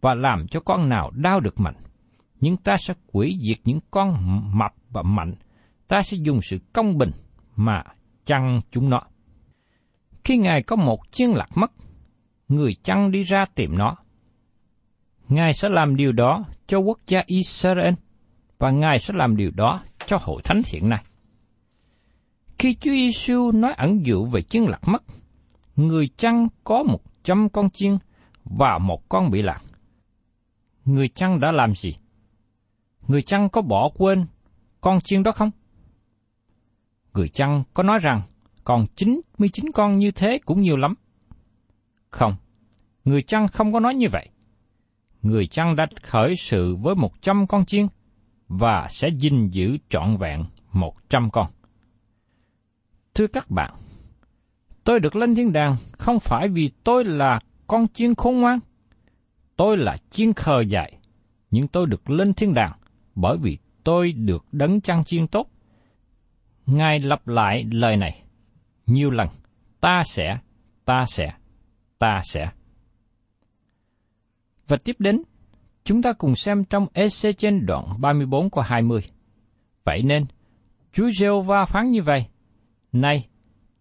và 0.00 0.14
làm 0.14 0.46
cho 0.48 0.60
con 0.60 0.88
nào 0.88 1.10
đau 1.10 1.40
được 1.40 1.60
mạnh. 1.60 1.74
Nhưng 2.40 2.56
ta 2.56 2.76
sẽ 2.76 2.94
quỷ 3.12 3.38
diệt 3.48 3.58
những 3.64 3.80
con 3.90 4.16
mập 4.58 4.72
và 4.90 5.02
mạnh, 5.02 5.34
ta 5.88 6.02
sẽ 6.02 6.16
dùng 6.20 6.40
sự 6.42 6.58
công 6.72 6.98
bình 6.98 7.10
mà 7.56 7.82
chăn 8.24 8.60
chúng 8.70 8.90
nó. 8.90 9.00
Khi 10.24 10.36
Ngài 10.36 10.62
có 10.62 10.76
một 10.76 11.00
chiên 11.10 11.30
lạc 11.30 11.48
mất, 11.54 11.72
người 12.48 12.74
chăn 12.82 13.10
đi 13.10 13.22
ra 13.22 13.44
tìm 13.54 13.78
nó. 13.78 13.96
Ngài 15.28 15.52
sẽ 15.52 15.68
làm 15.68 15.96
điều 15.96 16.12
đó 16.12 16.40
cho 16.66 16.78
quốc 16.78 16.98
gia 17.06 17.22
Israel, 17.26 17.94
và 18.58 18.70
Ngài 18.70 18.98
sẽ 18.98 19.14
làm 19.16 19.36
điều 19.36 19.50
đó 19.50 19.82
cho 20.06 20.16
hội 20.20 20.42
thánh 20.44 20.62
hiện 20.66 20.88
nay. 20.88 21.04
Khi 22.58 22.74
Chúa 22.74 22.90
Giêsu 22.90 23.52
nói 23.52 23.72
ẩn 23.76 24.06
dụ 24.06 24.24
về 24.24 24.42
chiên 24.42 24.62
lạc 24.62 24.88
mất, 24.88 25.02
người 25.76 26.08
chăn 26.16 26.48
có 26.64 26.82
một 26.82 27.07
trăm 27.28 27.48
con 27.48 27.70
chiên 27.70 27.98
và 28.44 28.78
một 28.78 29.08
con 29.08 29.30
bị 29.30 29.42
lạc. 29.42 29.62
Người 30.84 31.08
chăn 31.08 31.40
đã 31.40 31.52
làm 31.52 31.74
gì? 31.74 31.96
Người 33.08 33.22
chăn 33.22 33.48
có 33.48 33.62
bỏ 33.62 33.90
quên 33.94 34.26
con 34.80 35.00
chiên 35.00 35.22
đó 35.22 35.30
không? 35.30 35.50
Người 37.14 37.28
chăn 37.28 37.62
có 37.74 37.82
nói 37.82 37.98
rằng 38.02 38.22
còn 38.64 38.86
99 38.96 39.72
con 39.74 39.98
như 39.98 40.10
thế 40.10 40.38
cũng 40.44 40.60
nhiều 40.60 40.76
lắm. 40.76 40.94
Không, 42.10 42.36
người 43.04 43.22
chăn 43.22 43.48
không 43.48 43.72
có 43.72 43.80
nói 43.80 43.94
như 43.94 44.06
vậy. 44.12 44.28
Người 45.22 45.46
chăn 45.46 45.76
đã 45.76 45.86
khởi 46.02 46.36
sự 46.36 46.76
với 46.76 46.94
100 46.94 47.46
con 47.46 47.64
chiên 47.64 47.86
và 48.48 48.86
sẽ 48.90 49.08
gìn 49.18 49.48
giữ 49.48 49.76
trọn 49.88 50.16
vẹn 50.16 50.44
100 50.72 51.30
con. 51.30 51.46
Thưa 53.14 53.26
các 53.26 53.50
bạn, 53.50 53.74
tôi 54.88 55.00
được 55.00 55.16
lên 55.16 55.34
thiên 55.34 55.52
đàng 55.52 55.76
không 55.98 56.20
phải 56.20 56.48
vì 56.48 56.70
tôi 56.84 57.04
là 57.04 57.40
con 57.66 57.88
chiên 57.88 58.14
khôn 58.14 58.40
ngoan. 58.40 58.58
Tôi 59.56 59.76
là 59.76 59.96
chiên 60.10 60.32
khờ 60.32 60.60
dại, 60.60 60.92
nhưng 61.50 61.68
tôi 61.68 61.86
được 61.86 62.10
lên 62.10 62.34
thiên 62.34 62.54
đàng 62.54 62.72
bởi 63.14 63.36
vì 63.38 63.58
tôi 63.84 64.12
được 64.12 64.44
đấng 64.52 64.80
chăn 64.80 65.04
chiên 65.04 65.26
tốt. 65.26 65.50
Ngài 66.66 66.98
lặp 66.98 67.28
lại 67.28 67.64
lời 67.72 67.96
này 67.96 68.22
nhiều 68.86 69.10
lần, 69.10 69.28
ta 69.80 70.02
sẽ, 70.06 70.38
ta 70.84 71.04
sẽ, 71.06 71.32
ta 71.98 72.20
sẽ. 72.24 72.50
Và 74.68 74.76
tiếp 74.84 74.96
đến, 74.98 75.22
chúng 75.84 76.02
ta 76.02 76.12
cùng 76.12 76.34
xem 76.34 76.64
trong 76.64 76.86
EC 76.92 77.38
trên 77.38 77.66
đoạn 77.66 78.00
34 78.00 78.50
của 78.50 78.60
20. 78.60 79.00
Vậy 79.84 80.02
nên, 80.02 80.26
Chúa 80.92 81.10
giê 81.20 81.28
va 81.46 81.64
phán 81.64 81.90
như 81.90 82.02
vậy, 82.02 82.26
Này, 82.92 83.28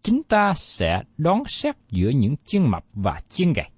chúng 0.08 0.24
ta 0.24 0.54
sẽ 0.56 1.04
đón 1.18 1.44
xét 1.46 1.76
giữa 1.90 2.10
những 2.10 2.36
chiên 2.46 2.64
mập 2.64 2.86
và 2.94 3.20
chiên 3.30 3.54
gầy. 3.54 3.70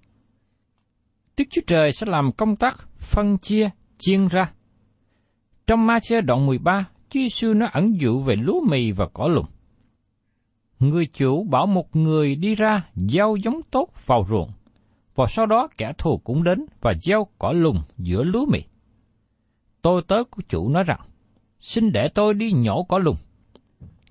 Đức 1.38 1.44
Chúa 1.50 1.62
Trời 1.68 1.92
sẽ 1.92 2.08
làm 2.10 2.32
công 2.32 2.56
tác 2.56 2.90
phân 2.98 3.38
chia, 3.38 3.70
chiên 3.98 4.28
ra. 4.28 4.52
Trong 5.68 5.88
ma 5.88 6.00
đoạn 6.26 6.46
13, 6.46 6.86
Chúa 7.10 7.20
Giêsu 7.20 7.54
nói 7.54 7.70
ẩn 7.74 8.00
dụ 8.00 8.20
về 8.20 8.36
lúa 8.36 8.62
mì 8.70 8.92
và 8.92 9.06
cỏ 9.14 9.28
lùng 9.28 9.46
người 10.80 11.06
chủ 11.06 11.44
bảo 11.44 11.66
một 11.66 11.96
người 11.96 12.36
đi 12.36 12.56
ra 12.56 12.90
gieo 12.96 13.36
giống 13.44 13.62
tốt 13.72 13.90
vào 14.06 14.26
ruộng, 14.30 14.52
và 15.16 15.26
sau 15.30 15.46
đó 15.46 15.68
kẻ 15.78 15.94
thù 15.98 16.18
cũng 16.18 16.44
đến 16.44 16.66
và 16.82 16.94
gieo 17.02 17.28
cỏ 17.40 17.52
lùng 17.52 17.82
giữa 17.98 18.24
lúa 18.24 18.46
mì. 18.46 18.64
Tôi 19.82 20.02
tớ 20.08 20.24
của 20.24 20.42
chủ 20.50 20.70
nói 20.70 20.84
rằng, 20.84 21.00
xin 21.60 21.92
để 21.92 22.10
tôi 22.10 22.34
đi 22.34 22.52
nhổ 22.52 22.84
cỏ 22.84 22.98
lùng. 22.98 23.18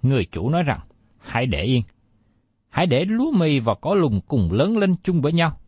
Người 0.03 0.25
chủ 0.25 0.51
nói 0.51 0.63
rằng, 0.63 0.81
hãy 1.19 1.47
để 1.47 1.63
yên. 1.63 1.83
Hãy 2.71 2.87
để 2.87 3.05
lúa 3.05 3.31
mì 3.31 3.61
và 3.61 3.75
cỏ 3.75 3.95
lùng 3.95 4.21
cùng 4.29 4.53
lớn 4.53 4.79
lên 4.79 4.95
chung 5.03 5.21
với 5.21 5.33
nhau. 5.33 5.61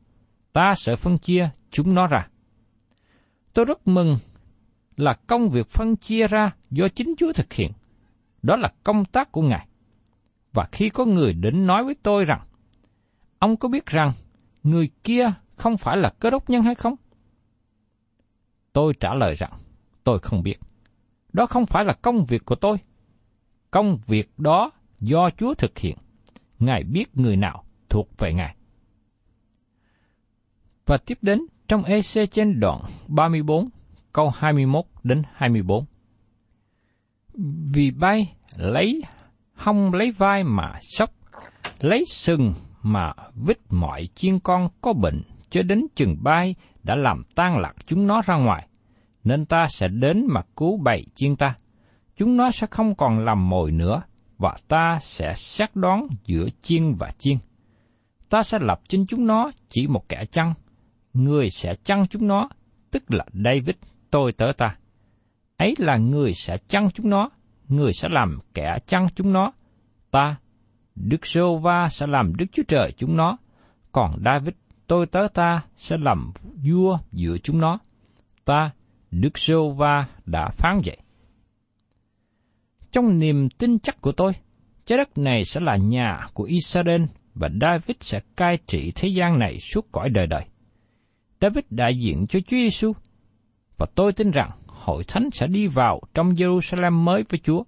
Ta 0.52 0.75
sẽ 0.76 0.97
phân 0.97 1.19
chia 1.19 1.49
chúng 1.71 1.95
nó 1.95 2.07
ra. 2.07 2.28
Tôi 3.52 3.64
rất 3.64 3.88
mừng 3.88 4.16
là 4.97 5.14
công 5.26 5.49
việc 5.49 5.69
phân 5.69 5.97
chia 5.97 6.26
ra 6.26 6.50
do 6.71 6.88
chính 6.88 7.14
Chúa 7.19 7.33
thực 7.33 7.52
hiện. 7.52 7.73
Đó 8.42 8.57
là 8.57 8.73
công 8.85 9.04
tác 9.04 9.33
của 9.33 9.42
Ngài. 9.42 9.66
Và 10.52 10.69
khi 10.73 10.88
có 10.88 11.04
người 11.04 11.33
đến 11.33 11.66
nói 11.66 11.85
với 11.85 11.95
tôi 12.02 12.25
rằng, 12.25 12.40
ông 13.38 13.57
có 13.57 13.69
biết 13.69 13.87
rằng 13.87 14.12
người 14.62 14.90
kia 15.04 15.33
không 15.57 15.76
phải 15.76 15.97
là 15.97 16.11
cơ 16.11 16.30
đốc 16.30 16.50
nhân 16.50 16.62
hay 16.62 16.75
không? 16.75 16.95
Tôi 18.73 18.92
trả 19.00 19.14
lời 19.14 19.35
rằng, 19.35 19.52
tôi 20.04 20.19
không 20.19 20.42
biết. 20.42 20.57
Đó 21.33 21.47
không 21.47 21.66
phải 21.66 21.85
là 21.85 21.92
công 21.92 22.25
việc 22.25 22.45
của 22.45 22.54
tôi. 22.54 22.76
Công 23.71 23.99
việc 24.07 24.30
đó 24.38 24.71
do 25.00 25.30
Chúa 25.30 25.54
thực 25.54 25.78
hiện. 25.78 25.97
Ngài 26.61 26.85
biết 26.85 27.17
người 27.17 27.37
nào 27.37 27.64
thuộc 27.88 28.09
về 28.19 28.33
Ngài. 28.33 28.57
Và 30.87 30.97
tiếp 30.97 31.19
đến 31.23 31.40
trong 31.69 31.85
EC 31.85 32.31
trên 32.31 32.61
đoạn 32.61 32.83
34, 33.09 33.69
câu 34.12 34.31
21 34.37 34.85
đến 35.02 35.23
24. 35.35 35.85
Vì 37.75 37.90
bay 37.90 38.35
lấy 38.57 39.02
hông 39.55 39.95
lấy 39.95 40.12
vai 40.12 40.45
mà 40.45 40.79
sóc, 40.81 41.11
lấy 41.81 42.05
sừng 42.12 42.55
mà 42.83 43.12
vít 43.35 43.59
mọi 43.71 44.09
chiên 44.14 44.38
con 44.38 44.69
có 44.81 44.93
bệnh 44.93 45.23
cho 45.50 45.62
đến 45.62 45.87
chừng 45.95 46.17
bay 46.23 46.55
đã 46.83 46.95
làm 46.95 47.23
tan 47.35 47.59
lạc 47.59 47.75
chúng 47.87 48.07
nó 48.07 48.23
ra 48.23 48.37
ngoài, 48.37 48.69
nên 49.25 49.47
ta 49.47 49.67
sẽ 49.69 49.88
đến 49.88 50.26
mà 50.29 50.43
cứu 50.57 50.79
bầy 50.85 51.07
chiên 51.14 51.37
ta. 51.37 51.55
Chúng 52.17 52.37
nó 52.37 52.50
sẽ 52.50 52.67
không 52.71 52.95
còn 52.95 53.25
làm 53.25 53.49
mồi 53.49 53.73
nữa, 53.73 54.02
và 54.40 54.56
ta 54.68 54.99
sẽ 55.02 55.32
xét 55.37 55.70
đoán 55.76 56.06
giữa 56.25 56.49
chiên 56.61 56.94
và 56.94 57.11
chiên. 57.18 57.37
Ta 58.28 58.42
sẽ 58.42 58.59
lập 58.61 58.80
trên 58.88 59.06
chúng 59.06 59.26
nó 59.26 59.50
chỉ 59.68 59.87
một 59.87 60.09
kẻ 60.09 60.25
chăn, 60.32 60.54
người 61.12 61.50
sẽ 61.50 61.75
chăn 61.85 62.06
chúng 62.11 62.28
nó, 62.28 62.49
tức 62.90 63.02
là 63.09 63.25
David, 63.44 63.76
tôi 64.11 64.32
tớ 64.32 64.52
ta. 64.59 64.76
Ấy 65.56 65.75
là 65.78 65.97
người 65.97 66.35
sẽ 66.35 66.56
chăn 66.68 66.88
chúng 66.94 67.11
nó, 67.11 67.30
người 67.68 67.92
sẽ 67.92 68.09
làm 68.09 68.38
kẻ 68.54 68.78
chăn 68.87 69.06
chúng 69.14 69.32
nó. 69.32 69.52
Ta, 70.11 70.37
Đức 70.94 71.26
Sô 71.26 71.56
Va 71.56 71.88
sẽ 71.88 72.06
làm 72.06 72.37
Đức 72.37 72.47
Chúa 72.52 72.62
Trời 72.68 72.92
chúng 72.97 73.16
nó, 73.16 73.37
còn 73.92 74.23
David, 74.25 74.54
tôi 74.87 75.06
tớ 75.06 75.28
ta, 75.35 75.62
sẽ 75.76 75.97
làm 75.97 76.32
vua 76.64 76.99
giữa 77.12 77.38
chúng 77.38 77.61
nó. 77.61 77.78
Ta, 78.44 78.70
Đức 79.11 79.38
Sô 79.38 79.70
Va 79.70 80.06
đã 80.26 80.49
phán 80.49 80.80
vậy. 80.85 80.97
Trong 82.92 83.18
niềm 83.18 83.49
tin 83.49 83.78
chắc 83.78 84.00
của 84.00 84.12
tôi, 84.12 84.32
trái 84.87 84.99
đất 84.99 85.18
này 85.18 85.44
sẽ 85.44 85.61
là 85.61 85.76
nhà 85.76 86.26
của 86.35 86.44
Israel 86.44 87.02
và 87.35 87.49
David 87.61 87.97
sẽ 88.00 88.20
cai 88.37 88.59
trị 88.66 88.92
thế 88.94 89.09
gian 89.09 89.38
này 89.38 89.59
suốt 89.59 89.92
cõi 89.92 90.09
đời 90.09 90.26
đời. 90.26 90.44
David 91.40 91.64
đại 91.70 91.99
diện 91.99 92.26
cho 92.26 92.40
Chúa 92.40 92.56
Giêsu 92.56 92.92
và 93.76 93.87
tôi 93.94 94.12
tin 94.12 94.30
rằng 94.30 94.50
hội 94.66 95.04
thánh 95.04 95.28
sẽ 95.32 95.47
đi 95.47 95.66
vào 95.66 96.00
trong 96.14 96.32
Jerusalem 96.32 96.92
mới 96.92 97.25
với 97.28 97.40
Chúa. 97.44 97.62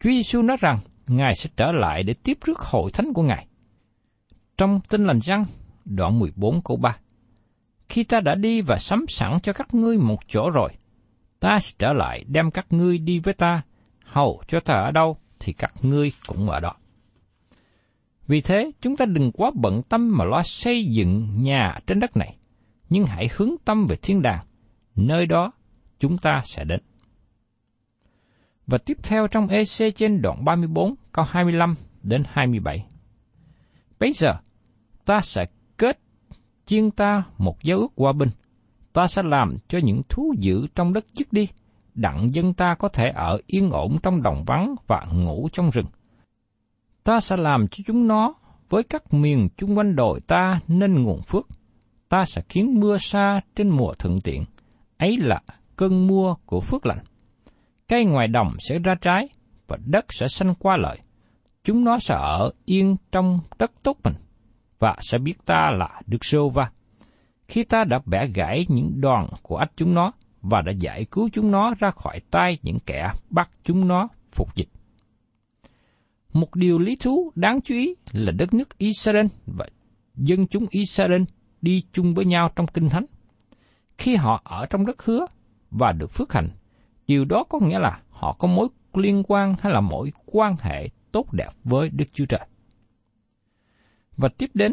Chúa 0.00 0.10
Giêsu 0.10 0.42
nói 0.42 0.56
rằng 0.60 0.78
Ngài 1.06 1.34
sẽ 1.34 1.50
trở 1.56 1.72
lại 1.72 2.02
để 2.02 2.12
tiếp 2.22 2.38
rước 2.44 2.58
hội 2.58 2.90
thánh 2.90 3.12
của 3.12 3.22
Ngài. 3.22 3.46
Trong 4.58 4.80
tin 4.88 5.04
lành 5.04 5.20
răng, 5.20 5.44
đoạn 5.84 6.18
14 6.18 6.62
câu 6.62 6.76
3. 6.76 6.96
Khi 7.88 8.04
ta 8.04 8.20
đã 8.20 8.34
đi 8.34 8.60
và 8.60 8.78
sắm 8.78 9.04
sẵn 9.08 9.40
cho 9.42 9.52
các 9.52 9.74
ngươi 9.74 9.98
một 9.98 10.18
chỗ 10.28 10.50
rồi, 10.50 10.70
ta 11.40 11.58
sẽ 11.60 11.74
trở 11.78 11.92
lại 11.92 12.24
đem 12.28 12.50
các 12.50 12.66
ngươi 12.70 12.98
đi 12.98 13.18
với 13.18 13.34
ta, 13.34 13.62
hầu 14.12 14.42
cho 14.48 14.60
ta 14.60 14.74
ở 14.74 14.90
đâu 14.90 15.16
thì 15.40 15.52
các 15.52 15.72
ngươi 15.82 16.12
cũng 16.26 16.50
ở 16.50 16.60
đó. 16.60 16.74
Vì 18.26 18.40
thế, 18.40 18.70
chúng 18.80 18.96
ta 18.96 19.04
đừng 19.04 19.32
quá 19.32 19.50
bận 19.54 19.82
tâm 19.82 20.18
mà 20.18 20.24
lo 20.24 20.42
xây 20.42 20.84
dựng 20.84 21.42
nhà 21.42 21.78
trên 21.86 22.00
đất 22.00 22.16
này, 22.16 22.36
nhưng 22.88 23.06
hãy 23.06 23.28
hướng 23.36 23.50
tâm 23.64 23.86
về 23.88 23.96
thiên 23.96 24.22
đàng, 24.22 24.44
nơi 24.96 25.26
đó 25.26 25.52
chúng 25.98 26.18
ta 26.18 26.42
sẽ 26.44 26.64
đến. 26.64 26.80
Và 28.66 28.78
tiếp 28.78 28.96
theo 29.02 29.26
trong 29.26 29.48
EC 29.48 29.96
trên 29.96 30.22
đoạn 30.22 30.44
34, 30.44 30.94
câu 31.12 31.24
25 31.28 31.74
đến 32.02 32.22
27. 32.26 32.86
Bây 33.98 34.12
giờ, 34.12 34.34
ta 35.04 35.20
sẽ 35.20 35.46
kết 35.76 35.98
chiên 36.66 36.90
ta 36.90 37.24
một 37.38 37.62
giao 37.62 37.78
ước 37.78 37.92
hòa 37.96 38.12
bình. 38.12 38.30
Ta 38.92 39.06
sẽ 39.06 39.22
làm 39.22 39.56
cho 39.68 39.78
những 39.78 40.02
thú 40.08 40.34
dữ 40.38 40.66
trong 40.74 40.92
đất 40.92 41.06
dứt 41.14 41.32
đi, 41.32 41.48
đặng 41.94 42.34
dân 42.34 42.54
ta 42.54 42.74
có 42.74 42.88
thể 42.88 43.08
ở 43.08 43.38
yên 43.46 43.70
ổn 43.70 43.96
trong 44.02 44.22
đồng 44.22 44.44
vắng 44.46 44.74
và 44.86 45.06
ngủ 45.12 45.48
trong 45.52 45.70
rừng. 45.70 45.86
Ta 47.04 47.20
sẽ 47.20 47.36
làm 47.36 47.68
cho 47.68 47.82
chúng 47.86 48.06
nó 48.08 48.34
với 48.68 48.82
các 48.82 49.14
miền 49.14 49.48
chung 49.56 49.78
quanh 49.78 49.96
đồi 49.96 50.20
ta 50.20 50.60
nên 50.68 51.02
nguồn 51.02 51.22
phước. 51.22 51.46
Ta 52.08 52.24
sẽ 52.24 52.42
khiến 52.48 52.80
mưa 52.80 52.98
xa 52.98 53.40
trên 53.56 53.68
mùa 53.68 53.94
thuận 53.98 54.20
tiện. 54.20 54.44
Ấy 54.98 55.16
là 55.16 55.40
cơn 55.76 56.06
mưa 56.06 56.34
của 56.46 56.60
phước 56.60 56.86
lành. 56.86 56.98
Cây 57.88 58.04
ngoài 58.04 58.28
đồng 58.28 58.56
sẽ 58.58 58.78
ra 58.78 58.94
trái 59.00 59.28
và 59.66 59.76
đất 59.84 60.04
sẽ 60.08 60.28
xanh 60.28 60.54
qua 60.54 60.76
lợi. 60.76 60.98
Chúng 61.64 61.84
nó 61.84 61.98
sẽ 61.98 62.14
ở 62.14 62.50
yên 62.64 62.96
trong 63.12 63.40
đất 63.58 63.72
tốt 63.82 63.96
mình 64.04 64.14
và 64.78 64.96
sẽ 65.00 65.18
biết 65.18 65.34
ta 65.46 65.70
là 65.78 66.00
Đức 66.06 66.24
Sô 66.24 66.48
Va. 66.48 66.70
Khi 67.48 67.64
ta 67.64 67.84
đã 67.84 68.00
bẻ 68.06 68.26
gãy 68.34 68.66
những 68.68 69.00
đoàn 69.00 69.28
của 69.42 69.56
ách 69.56 69.72
chúng 69.76 69.94
nó 69.94 70.12
và 70.42 70.62
đã 70.62 70.72
giải 70.72 71.04
cứu 71.04 71.28
chúng 71.32 71.50
nó 71.50 71.74
ra 71.78 71.90
khỏi 71.90 72.20
tay 72.30 72.58
những 72.62 72.78
kẻ 72.86 73.12
bắt 73.30 73.50
chúng 73.64 73.88
nó 73.88 74.08
phục 74.32 74.54
dịch. 74.54 74.68
Một 76.32 76.54
điều 76.54 76.78
lý 76.78 76.96
thú 76.96 77.32
đáng 77.34 77.60
chú 77.60 77.74
ý 77.74 77.94
là 78.12 78.32
đất 78.32 78.54
nước 78.54 78.78
Israel 78.78 79.26
và 79.46 79.66
dân 80.16 80.46
chúng 80.46 80.66
Israel 80.70 81.22
đi 81.62 81.84
chung 81.92 82.14
với 82.14 82.24
nhau 82.24 82.50
trong 82.56 82.66
kinh 82.66 82.88
thánh. 82.88 83.06
Khi 83.98 84.16
họ 84.16 84.42
ở 84.44 84.66
trong 84.66 84.86
đất 84.86 85.02
hứa 85.02 85.26
và 85.70 85.92
được 85.92 86.10
phước 86.10 86.32
hạnh, 86.32 86.48
điều 87.06 87.24
đó 87.24 87.44
có 87.48 87.58
nghĩa 87.58 87.78
là 87.78 88.00
họ 88.10 88.32
có 88.32 88.48
mối 88.48 88.68
liên 88.94 89.22
quan 89.28 89.54
hay 89.60 89.72
là 89.72 89.80
mối 89.80 90.12
quan 90.26 90.56
hệ 90.60 90.88
tốt 91.12 91.32
đẹp 91.32 91.50
với 91.64 91.90
Đức 91.90 92.04
Chúa 92.12 92.26
Trời. 92.26 92.46
Và 94.16 94.28
tiếp 94.28 94.50
đến, 94.54 94.72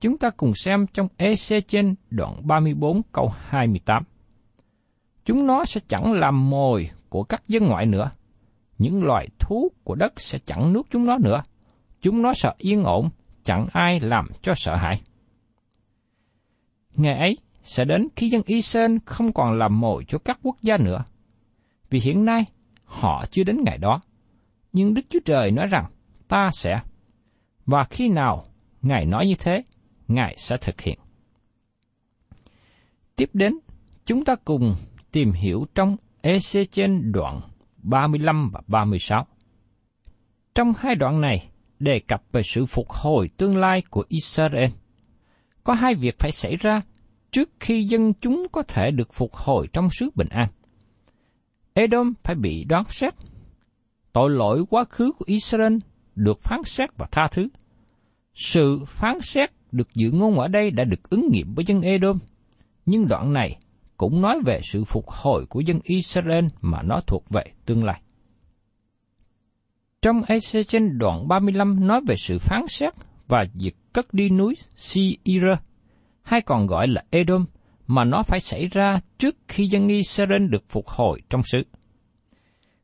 chúng 0.00 0.18
ta 0.18 0.30
cùng 0.30 0.54
xem 0.54 0.86
trong 0.92 1.08
EC 1.16 1.68
trên 1.68 1.94
đoạn 2.10 2.46
34 2.46 3.02
câu 3.12 3.32
28. 3.40 4.04
Chúng 5.28 5.46
nó 5.46 5.64
sẽ 5.64 5.80
chẳng 5.88 6.12
làm 6.12 6.50
mồi 6.50 6.90
của 7.08 7.22
các 7.22 7.48
dân 7.48 7.66
ngoại 7.66 7.86
nữa. 7.86 8.10
Những 8.78 9.02
loài 9.02 9.28
thú 9.38 9.68
của 9.84 9.94
đất 9.94 10.20
sẽ 10.20 10.38
chẳng 10.46 10.72
nuốt 10.72 10.86
chúng 10.90 11.06
nó 11.06 11.18
nữa. 11.18 11.42
Chúng 12.00 12.22
nó 12.22 12.32
sợ 12.34 12.54
yên 12.58 12.84
ổn, 12.84 13.10
chẳng 13.44 13.66
ai 13.72 14.00
làm 14.00 14.28
cho 14.42 14.52
sợ 14.56 14.76
hãi. 14.76 15.00
Ngày 16.94 17.18
ấy 17.18 17.36
sẽ 17.62 17.84
đến 17.84 18.08
khi 18.16 18.28
dân 18.28 18.42
Israel 18.46 18.96
không 19.04 19.32
còn 19.32 19.58
làm 19.58 19.80
mồi 19.80 20.04
cho 20.08 20.18
các 20.18 20.38
quốc 20.42 20.56
gia 20.62 20.76
nữa. 20.76 21.04
Vì 21.90 22.00
hiện 22.00 22.24
nay, 22.24 22.44
họ 22.84 23.24
chưa 23.30 23.44
đến 23.44 23.56
ngày 23.64 23.78
đó. 23.78 24.00
Nhưng 24.72 24.94
Đức 24.94 25.02
Chúa 25.10 25.20
Trời 25.24 25.50
nói 25.50 25.66
rằng, 25.66 25.84
ta 26.28 26.50
sẽ. 26.52 26.80
Và 27.66 27.84
khi 27.84 28.08
nào 28.08 28.44
Ngài 28.82 29.06
nói 29.06 29.26
như 29.26 29.34
thế, 29.38 29.62
Ngài 30.08 30.34
sẽ 30.38 30.56
thực 30.60 30.80
hiện. 30.80 30.98
Tiếp 33.16 33.30
đến, 33.32 33.58
chúng 34.06 34.24
ta 34.24 34.34
cùng 34.44 34.74
tìm 35.18 35.32
hiểu 35.32 35.66
trong 35.74 35.96
EC 36.20 36.72
trên 36.72 37.12
đoạn 37.12 37.40
35 37.82 38.50
và 38.52 38.60
36. 38.66 39.26
Trong 40.54 40.72
hai 40.78 40.94
đoạn 40.94 41.20
này, 41.20 41.48
đề 41.78 42.00
cập 42.08 42.22
về 42.32 42.42
sự 42.42 42.66
phục 42.66 42.90
hồi 42.90 43.30
tương 43.36 43.56
lai 43.56 43.82
của 43.90 44.04
Israel. 44.08 44.70
Có 45.64 45.74
hai 45.74 45.94
việc 45.94 46.18
phải 46.18 46.30
xảy 46.30 46.56
ra 46.56 46.82
trước 47.30 47.50
khi 47.60 47.84
dân 47.84 48.12
chúng 48.20 48.46
có 48.52 48.62
thể 48.62 48.90
được 48.90 49.12
phục 49.12 49.34
hồi 49.34 49.68
trong 49.72 49.88
xứ 49.90 50.10
bình 50.14 50.28
an. 50.30 50.48
Edom 51.72 52.14
phải 52.22 52.34
bị 52.34 52.64
đoán 52.64 52.84
xét. 52.88 53.14
Tội 54.12 54.30
lỗi 54.30 54.64
quá 54.70 54.84
khứ 54.84 55.12
của 55.18 55.24
Israel 55.28 55.76
được 56.14 56.40
phán 56.42 56.62
xét 56.64 56.90
và 56.96 57.06
tha 57.10 57.26
thứ. 57.30 57.48
Sự 58.34 58.84
phán 58.86 59.20
xét 59.20 59.50
được 59.72 59.94
dự 59.94 60.10
ngôn 60.10 60.38
ở 60.38 60.48
đây 60.48 60.70
đã 60.70 60.84
được 60.84 61.10
ứng 61.10 61.28
nghiệm 61.32 61.54
với 61.54 61.64
dân 61.64 61.82
Edom, 61.82 62.18
nhưng 62.86 63.08
đoạn 63.08 63.32
này 63.32 63.58
cũng 63.98 64.20
nói 64.20 64.40
về 64.44 64.60
sự 64.62 64.84
phục 64.84 65.08
hồi 65.08 65.46
của 65.46 65.60
dân 65.60 65.80
Israel 65.82 66.44
mà 66.60 66.82
nó 66.82 67.00
thuộc 67.06 67.30
về 67.30 67.44
tương 67.66 67.84
lai. 67.84 68.02
Trong 70.02 70.22
EC 70.22 70.68
trên 70.68 70.98
đoạn 70.98 71.28
35 71.28 71.86
nói 71.86 72.00
về 72.06 72.14
sự 72.18 72.38
phán 72.38 72.66
xét 72.68 72.92
và 73.28 73.44
việc 73.54 73.76
cất 73.92 74.14
đi 74.14 74.30
núi 74.30 74.54
Seir, 74.76 75.44
hay 76.22 76.40
còn 76.40 76.66
gọi 76.66 76.88
là 76.88 77.04
Edom, 77.10 77.44
mà 77.86 78.04
nó 78.04 78.22
phải 78.22 78.40
xảy 78.40 78.66
ra 78.66 79.00
trước 79.18 79.36
khi 79.48 79.66
dân 79.66 79.88
Israel 79.88 80.46
được 80.48 80.64
phục 80.68 80.88
hồi 80.88 81.22
trong 81.30 81.42
sự. 81.44 81.62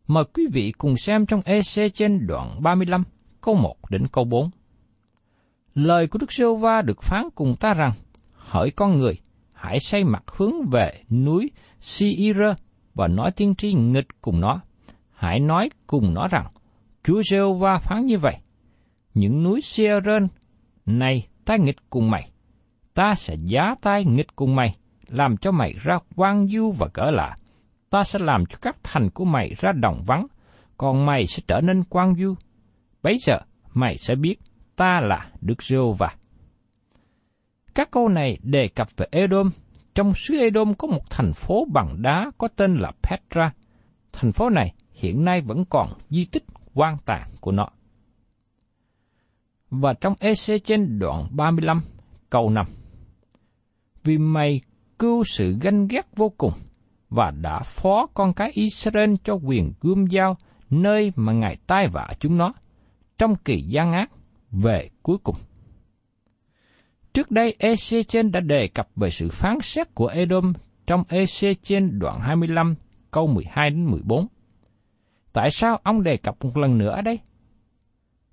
Mời 0.07 0.25
quý 0.35 0.47
vị 0.53 0.73
cùng 0.79 0.97
xem 0.97 1.27
trong 1.27 1.43
EC 1.45 1.95
trên 1.95 2.27
đoạn 2.27 2.63
35, 2.63 3.05
câu 3.41 3.55
1 3.55 3.77
đến 3.91 4.07
câu 4.13 4.25
4. 4.25 4.51
Lời 5.75 6.07
của 6.07 6.19
Đức 6.19 6.33
giê 6.33 6.45
va 6.61 6.83
được 6.83 7.03
phán 7.03 7.29
cùng 7.35 7.57
ta 7.61 7.75
rằng, 7.75 7.93
hỡi 8.33 8.71
con 8.71 8.99
người, 8.99 9.19
hãy 9.65 9.81
xoay 9.81 10.05
mặt 10.05 10.23
hướng 10.27 10.53
về 10.71 11.01
núi 11.11 11.51
Seir 11.81 12.37
và 12.95 13.09
nói 13.09 13.31
tiên 13.37 13.55
tri 13.55 13.73
nghịch 13.73 14.09
cùng 14.23 14.41
nó. 14.41 14.61
Hãy 15.11 15.41
nói 15.41 15.71
cùng 15.87 16.15
nó 16.15 16.29
rằng, 16.29 16.47
Chúa 17.05 17.23
giê 17.31 17.39
va 17.61 17.79
phán 17.79 18.07
như 18.07 18.19
vậy, 18.19 18.37
những 19.15 19.43
núi 19.43 19.61
Seir 19.61 20.05
này 20.87 21.29
ta 21.45 21.57
nghịch 21.57 21.77
cùng 21.91 22.11
mày, 22.11 22.31
ta 22.95 23.15
sẽ 23.15 23.37
giá 23.45 23.75
tay 23.83 24.05
nghịch 24.05 24.37
cùng 24.37 24.57
mày, 24.57 24.77
làm 25.09 25.37
cho 25.37 25.51
mày 25.51 25.75
ra 25.83 25.99
quan 26.17 26.49
du 26.49 26.71
và 26.71 26.89
cỡ 26.89 27.11
lạ. 27.11 27.37
Ta 27.91 28.05
sẽ 28.05 28.19
làm 28.19 28.47
cho 28.47 28.59
các 28.63 28.77
thành 28.83 29.11
của 29.11 29.25
mày 29.25 29.55
ra 29.59 29.73
đồng 29.73 30.03
vắng, 30.07 30.27
còn 30.77 31.07
mày 31.07 31.27
sẽ 31.27 31.43
trở 31.47 31.61
nên 31.61 31.85
quan 31.85 32.15
du. 32.15 32.35
Bấy 33.03 33.17
giờ, 33.19 33.39
mày 33.75 33.97
sẽ 33.99 34.15
biết 34.15 34.35
ta 34.77 35.01
là 35.01 35.27
Đức 35.41 35.63
giê 35.63 35.79
va 35.99 36.15
các 37.75 37.91
câu 37.91 38.09
này 38.09 38.39
đề 38.43 38.69
cập 38.69 38.97
về 38.97 39.07
Edom. 39.11 39.51
Trong 39.95 40.13
xứ 40.15 40.39
Edom 40.39 40.75
có 40.75 40.89
một 40.89 41.11
thành 41.11 41.33
phố 41.33 41.67
bằng 41.73 42.03
đá 42.03 42.31
có 42.39 42.49
tên 42.57 42.77
là 42.77 42.93
Petra. 43.03 43.53
Thành 44.13 44.33
phố 44.33 44.51
này 44.51 44.75
hiện 44.93 45.25
nay 45.25 45.41
vẫn 45.41 45.65
còn 45.65 45.93
di 46.11 46.25
tích 46.25 46.45
quan 46.75 46.97
tàn 47.05 47.31
của 47.41 47.53
nó. 47.53 47.69
Và 49.71 49.95
trong 50.01 50.15
EC 50.19 50.65
trên 50.65 50.99
đoạn 50.99 51.27
35, 51.31 51.81
câu 52.31 52.51
5. 52.51 52.67
Vì 54.05 54.19
mày 54.19 54.61
cưu 54.99 55.25
sự 55.25 55.57
ganh 55.61 55.89
ghét 55.89 56.07
vô 56.17 56.33
cùng, 56.39 56.53
và 57.11 57.31
đã 57.31 57.63
phó 57.63 58.07
con 58.15 58.33
cái 58.33 58.51
Israel 58.55 59.15
cho 59.25 59.35
quyền 59.35 59.73
gươm 59.81 60.07
dao 60.11 60.37
nơi 60.71 61.13
mà 61.17 61.33
Ngài 61.33 61.57
tai 61.67 61.89
vạ 61.89 62.09
chúng 62.21 62.39
nó, 62.39 62.55
trong 63.19 63.37
kỳ 63.37 63.61
gian 63.61 63.93
ác 63.93 64.11
về 64.51 64.91
cuối 65.03 65.17
cùng. 65.25 65.37
Trước 67.15 67.31
đây 67.31 67.57
EC 67.59 68.09
trên 68.09 68.33
đã 68.33 68.41
đề 68.41 68.69
cập 68.69 68.89
về 68.97 69.11
sự 69.11 69.29
phán 69.33 69.59
xét 69.61 69.95
của 69.95 70.07
Edom 70.07 70.53
trong 70.87 71.05
EC 71.09 71.63
trên 71.63 71.99
đoạn 71.99 72.21
25 72.21 72.75
câu 73.11 73.27
12 73.27 73.71
đến 73.71 73.91
14. 73.91 74.27
Tại 75.33 75.51
sao 75.51 75.81
ông 75.83 76.03
đề 76.03 76.17
cập 76.17 76.45
một 76.45 76.57
lần 76.57 76.79
nữa 76.79 76.89
ở 76.89 77.03
đây? 77.03 77.19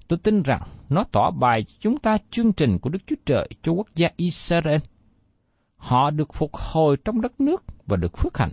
Tôi 0.08 0.20
tin 0.24 0.42
rằng 0.42 0.62
nó 0.90 1.04
tỏ 1.12 1.32
bài 1.32 1.64
cho 1.64 1.74
chúng 1.80 2.00
ta 2.00 2.18
chương 2.32 2.54
trình 2.54 2.80
của 2.80 2.90
Đức 2.90 3.00
Chúa 3.08 3.16
Trời 3.26 3.50
cho 3.62 3.72
quốc 3.72 3.88
gia 3.96 4.10
Israel. 4.16 4.82
Họ 5.78 6.10
được 6.10 6.34
phục 6.34 6.56
hồi 6.56 6.98
trong 7.06 7.22
đất 7.22 7.42
nước 7.42 7.64
và 7.86 7.98
được 7.98 8.18
phước 8.18 8.38
hạnh. 8.38 8.52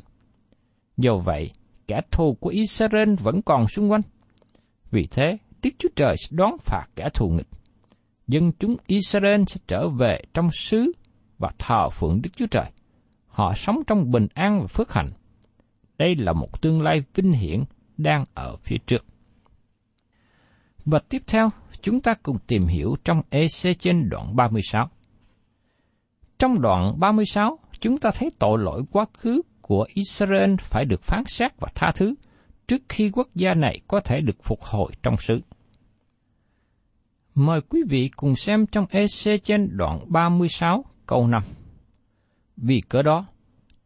Do 0.97 1.17
vậy, 1.17 1.51
kẻ 1.87 2.01
thù 2.11 2.35
của 2.41 2.51
Israel 2.51 3.15
vẫn 3.15 3.43
còn 3.43 3.69
xung 3.69 3.91
quanh. 3.91 4.03
Vì 4.91 5.07
thế, 5.11 5.39
Đức 5.63 5.71
Chúa 5.79 5.89
Trời 5.97 6.17
sẽ 6.17 6.29
đón 6.31 6.59
phạt 6.59 6.87
kẻ 6.97 7.09
thù 7.15 7.29
nghịch 7.29 7.49
dân 8.29 8.53
chúng 8.59 8.77
Israel 8.87 9.43
sẽ 9.47 9.61
trở 9.67 9.89
về 9.89 10.23
trong 10.35 10.51
xứ 10.53 10.93
và 11.39 11.51
thờ 11.59 11.89
phượng 11.89 12.23
Đức 12.23 12.31
Chúa 12.37 12.47
Trời. 12.47 12.71
Họ 13.27 13.55
sống 13.55 13.83
trong 13.87 14.11
bình 14.11 14.27
an 14.35 14.61
và 14.61 14.67
phước 14.67 14.93
hạnh. 14.93 15.11
Đây 15.99 16.15
là 16.15 16.33
một 16.33 16.63
tương 16.63 16.83
lai 16.83 16.99
vinh 17.15 17.33
hiển 17.33 17.65
đang 17.97 18.25
ở 18.35 18.57
phía 18.57 18.77
trước. 18.87 19.05
Và 20.85 20.99
tiếp 21.09 21.23
theo, 21.27 21.49
chúng 21.81 22.01
ta 22.01 22.15
cùng 22.23 22.39
tìm 22.47 22.67
hiểu 22.67 22.97
trong 23.05 23.23
EC 23.31 23.79
trên 23.79 24.09
đoạn 24.09 24.37
36. 24.37 24.91
Trong 26.39 26.61
đoạn 26.61 27.01
36, 27.01 27.59
chúng 27.81 27.99
ta 27.99 28.11
thấy 28.15 28.31
tội 28.39 28.59
lỗi 28.59 28.83
quá 28.91 29.05
khứ 29.19 29.43
của 29.61 29.87
Israel 29.95 30.55
phải 30.59 30.85
được 30.85 31.03
phán 31.03 31.25
xét 31.27 31.53
và 31.61 31.69
tha 31.75 31.93
thứ 31.95 32.15
trước 32.69 32.83
khi 32.89 33.11
quốc 33.11 33.29
gia 33.35 33.55
này 33.55 33.81
có 33.89 34.01
thể 34.01 34.21
được 34.21 34.37
phục 34.43 34.63
hồi 34.63 34.93
trong 35.03 35.17
xứ. 35.17 35.41
Mời 37.39 37.61
quý 37.61 37.83
vị 37.89 38.11
cùng 38.17 38.37
xem 38.37 38.67
trong 38.67 38.87
EC 38.91 39.45
trên 39.45 39.77
đoạn 39.77 40.01
36 40.09 40.85
câu 41.07 41.27
5. 41.27 41.43
Vì 42.57 42.81
cỡ 42.89 43.03
đó, 43.03 43.27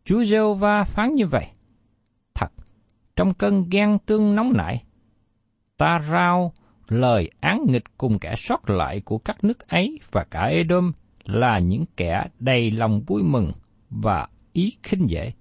Chúa 0.04 0.24
giê 0.24 0.38
va 0.58 0.84
phán 0.84 1.14
như 1.14 1.26
vậy. 1.26 1.46
Thật, 2.34 2.52
trong 3.16 3.34
cơn 3.34 3.64
ghen 3.70 3.98
tương 4.06 4.34
nóng 4.34 4.52
nảy, 4.56 4.84
ta 5.76 6.00
rao 6.10 6.52
lời 6.88 7.30
án 7.40 7.64
nghịch 7.68 7.98
cùng 7.98 8.18
kẻ 8.18 8.34
sót 8.36 8.70
lại 8.70 9.00
của 9.00 9.18
các 9.18 9.44
nước 9.44 9.68
ấy 9.68 10.00
và 10.10 10.24
cả 10.30 10.42
Edom 10.42 10.92
là 11.24 11.58
những 11.58 11.84
kẻ 11.96 12.24
đầy 12.38 12.70
lòng 12.70 13.00
vui 13.06 13.22
mừng 13.22 13.52
và 13.90 14.28
ý 14.52 14.72
khinh 14.82 15.10
dễ, 15.10 15.32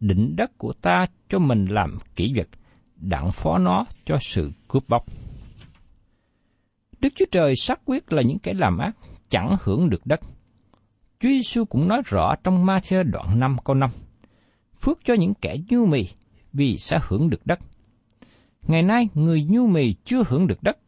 định 0.00 0.36
đất 0.36 0.58
của 0.58 0.72
ta 0.72 1.06
cho 1.28 1.38
mình 1.38 1.66
làm 1.66 1.98
kỹ 2.16 2.32
vật, 2.36 2.48
đặng 2.96 3.32
phó 3.32 3.58
nó 3.58 3.86
cho 4.04 4.18
sự 4.20 4.52
cướp 4.68 4.88
bóc. 4.88 5.06
Đức 7.04 7.10
Chúa 7.14 7.24
Trời 7.32 7.56
xác 7.56 7.80
quyết 7.84 8.12
là 8.12 8.22
những 8.22 8.38
kẻ 8.38 8.52
làm 8.54 8.78
ác 8.78 8.96
chẳng 9.28 9.56
hưởng 9.62 9.90
được 9.90 10.06
đất. 10.06 10.20
Chúa 11.20 11.28
Giêsu 11.28 11.64
cũng 11.64 11.88
nói 11.88 12.02
rõ 12.04 12.34
trong 12.44 12.66
Ma-thơ 12.66 13.02
đoạn 13.02 13.40
5 13.40 13.56
câu 13.64 13.76
5. 13.76 13.90
Phước 14.80 14.98
cho 15.04 15.14
những 15.14 15.34
kẻ 15.34 15.56
nhu 15.68 15.86
mì, 15.86 16.08
vì 16.52 16.76
sẽ 16.78 16.98
hưởng 17.08 17.30
được 17.30 17.46
đất. 17.46 17.58
Ngày 18.62 18.82
nay, 18.82 19.08
người 19.14 19.44
nhu 19.44 19.66
mì 19.66 19.94
chưa 20.04 20.22
hưởng 20.26 20.46
được 20.46 20.62
đất. 20.62 20.78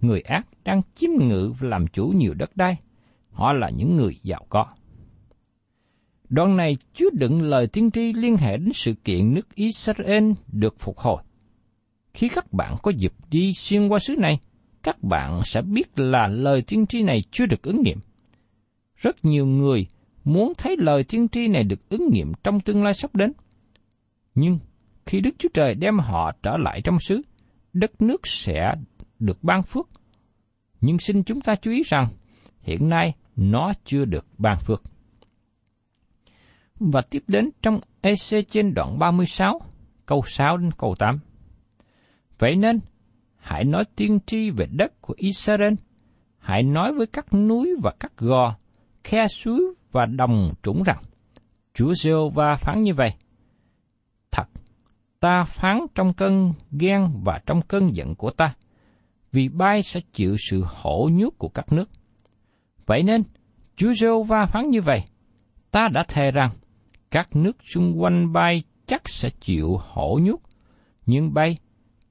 Người 0.00 0.20
ác 0.20 0.46
đang 0.64 0.82
chiếm 0.94 1.10
ngự 1.20 1.52
và 1.58 1.68
làm 1.68 1.86
chủ 1.86 2.06
nhiều 2.06 2.34
đất 2.34 2.56
đai. 2.56 2.76
Họ 3.30 3.52
là 3.52 3.70
những 3.70 3.96
người 3.96 4.18
giàu 4.22 4.46
có. 4.48 4.66
Đoạn 6.28 6.56
này 6.56 6.76
chứa 6.94 7.10
đựng 7.12 7.42
lời 7.42 7.66
tiên 7.66 7.90
tri 7.90 8.12
liên 8.12 8.36
hệ 8.36 8.56
đến 8.56 8.70
sự 8.74 8.94
kiện 9.04 9.34
nước 9.34 9.54
Israel 9.54 10.32
được 10.52 10.74
phục 10.78 10.98
hồi. 10.98 11.22
Khi 12.14 12.28
các 12.28 12.52
bạn 12.52 12.76
có 12.82 12.90
dịp 12.90 13.12
đi 13.30 13.52
xuyên 13.52 13.88
qua 13.88 13.98
xứ 13.98 14.16
này, 14.16 14.40
các 14.82 15.02
bạn 15.02 15.40
sẽ 15.44 15.62
biết 15.62 15.98
là 15.98 16.26
lời 16.26 16.62
tiên 16.62 16.86
tri 16.86 17.02
này 17.02 17.22
chưa 17.30 17.46
được 17.46 17.62
ứng 17.62 17.82
nghiệm. 17.82 17.98
Rất 18.96 19.24
nhiều 19.24 19.46
người 19.46 19.86
muốn 20.24 20.52
thấy 20.58 20.76
lời 20.78 21.04
tiên 21.04 21.28
tri 21.28 21.48
này 21.48 21.64
được 21.64 21.88
ứng 21.88 22.08
nghiệm 22.12 22.32
trong 22.44 22.60
tương 22.60 22.84
lai 22.84 22.94
sắp 22.94 23.14
đến. 23.14 23.32
Nhưng 24.34 24.58
khi 25.06 25.20
Đức 25.20 25.30
Chúa 25.38 25.48
Trời 25.54 25.74
đem 25.74 25.98
họ 25.98 26.32
trở 26.42 26.56
lại 26.56 26.80
trong 26.84 27.00
xứ, 27.00 27.22
đất 27.72 28.02
nước 28.02 28.26
sẽ 28.26 28.74
được 29.18 29.44
ban 29.44 29.62
phước. 29.62 29.88
Nhưng 30.80 30.98
xin 30.98 31.22
chúng 31.24 31.40
ta 31.40 31.54
chú 31.54 31.70
ý 31.70 31.82
rằng, 31.86 32.08
hiện 32.60 32.88
nay 32.88 33.14
nó 33.36 33.72
chưa 33.84 34.04
được 34.04 34.26
ban 34.38 34.58
phước. 34.58 34.82
Và 36.80 37.02
tiếp 37.10 37.22
đến 37.26 37.50
trong 37.62 37.80
EC 38.00 38.48
trên 38.48 38.74
đoạn 38.74 38.98
36, 38.98 39.60
câu 40.06 40.22
6 40.26 40.56
đến 40.56 40.70
câu 40.78 40.94
8. 40.98 41.18
Vậy 42.38 42.56
nên, 42.56 42.80
hãy 43.42 43.64
nói 43.64 43.84
tiên 43.96 44.18
tri 44.26 44.50
về 44.50 44.66
đất 44.66 45.00
của 45.00 45.14
Israel, 45.16 45.74
hãy 46.38 46.62
nói 46.62 46.92
với 46.92 47.06
các 47.06 47.34
núi 47.34 47.74
và 47.82 47.92
các 48.00 48.16
gò, 48.16 48.54
khe 49.04 49.28
suối 49.28 49.74
và 49.92 50.06
đồng 50.06 50.50
trũng 50.62 50.82
rằng, 50.82 51.02
Chúa 51.74 51.94
giê 51.94 52.12
va 52.34 52.56
phán 52.56 52.82
như 52.82 52.94
vậy. 52.94 53.14
Thật, 54.30 54.44
ta 55.20 55.44
phán 55.44 55.78
trong 55.94 56.12
cơn 56.12 56.52
ghen 56.70 57.20
và 57.24 57.40
trong 57.46 57.62
cơn 57.62 57.96
giận 57.96 58.14
của 58.14 58.30
ta, 58.30 58.54
vì 59.32 59.48
bay 59.48 59.82
sẽ 59.82 60.00
chịu 60.12 60.36
sự 60.50 60.64
hổ 60.66 61.10
nhút 61.12 61.38
của 61.38 61.48
các 61.48 61.72
nước. 61.72 61.90
Vậy 62.86 63.02
nên, 63.02 63.22
Chúa 63.76 63.94
giê 63.94 64.08
va 64.26 64.46
phán 64.46 64.70
như 64.70 64.80
vậy, 64.80 65.04
ta 65.70 65.88
đã 65.88 66.04
thề 66.08 66.30
rằng, 66.30 66.50
các 67.10 67.36
nước 67.36 67.56
xung 67.74 68.02
quanh 68.02 68.32
bay 68.32 68.62
chắc 68.86 69.08
sẽ 69.08 69.30
chịu 69.40 69.76
hổ 69.80 70.18
nhút, 70.22 70.40
nhưng 71.06 71.34
bay, 71.34 71.56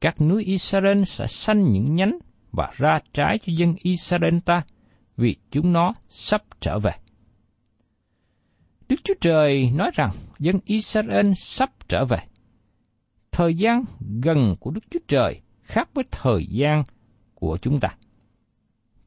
các 0.02 0.22
núi 0.22 0.44
Israel 0.44 1.04
sẽ 1.04 1.28
xanh 1.28 1.72
những 1.72 1.96
nhánh 1.96 2.18
và 2.52 2.72
ra 2.78 3.00
trái 3.14 3.40
cho 3.46 3.54
dân 3.56 3.76
Israel 3.82 4.38
ta, 4.46 4.62
vì 5.18 5.36
chúng 5.52 5.74
nó 5.74 5.94
sắp 6.10 6.42
trở 6.62 6.80
về. 6.80 6.92
Đức 8.90 8.96
Chúa 9.04 9.14
Trời 9.22 9.72
nói 9.76 9.92
rằng 9.94 10.12
dân 10.40 10.60
Israel 10.66 11.32
sắp 11.38 11.72
trở 11.88 12.06
về. 12.06 12.18
Thời 13.32 13.56
gian 13.56 13.84
gần 14.24 14.56
của 14.60 14.72
Đức 14.72 14.84
Chúa 14.92 15.00
Trời 15.08 15.42
khác 15.62 15.90
với 15.94 16.06
thời 16.12 16.46
gian 16.50 16.84
của 17.34 17.58
chúng 17.62 17.80
ta. 17.80 17.96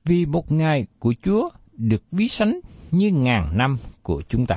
Vì 0.04 0.26
một 0.26 0.52
ngày 0.52 0.86
của 0.98 1.14
Chúa 1.22 1.48
được 1.72 2.02
ví 2.12 2.28
sánh 2.28 2.60
như 2.90 3.10
ngàn 3.12 3.58
năm 3.58 3.78
của 4.02 4.22
chúng 4.28 4.46
ta. 4.46 4.56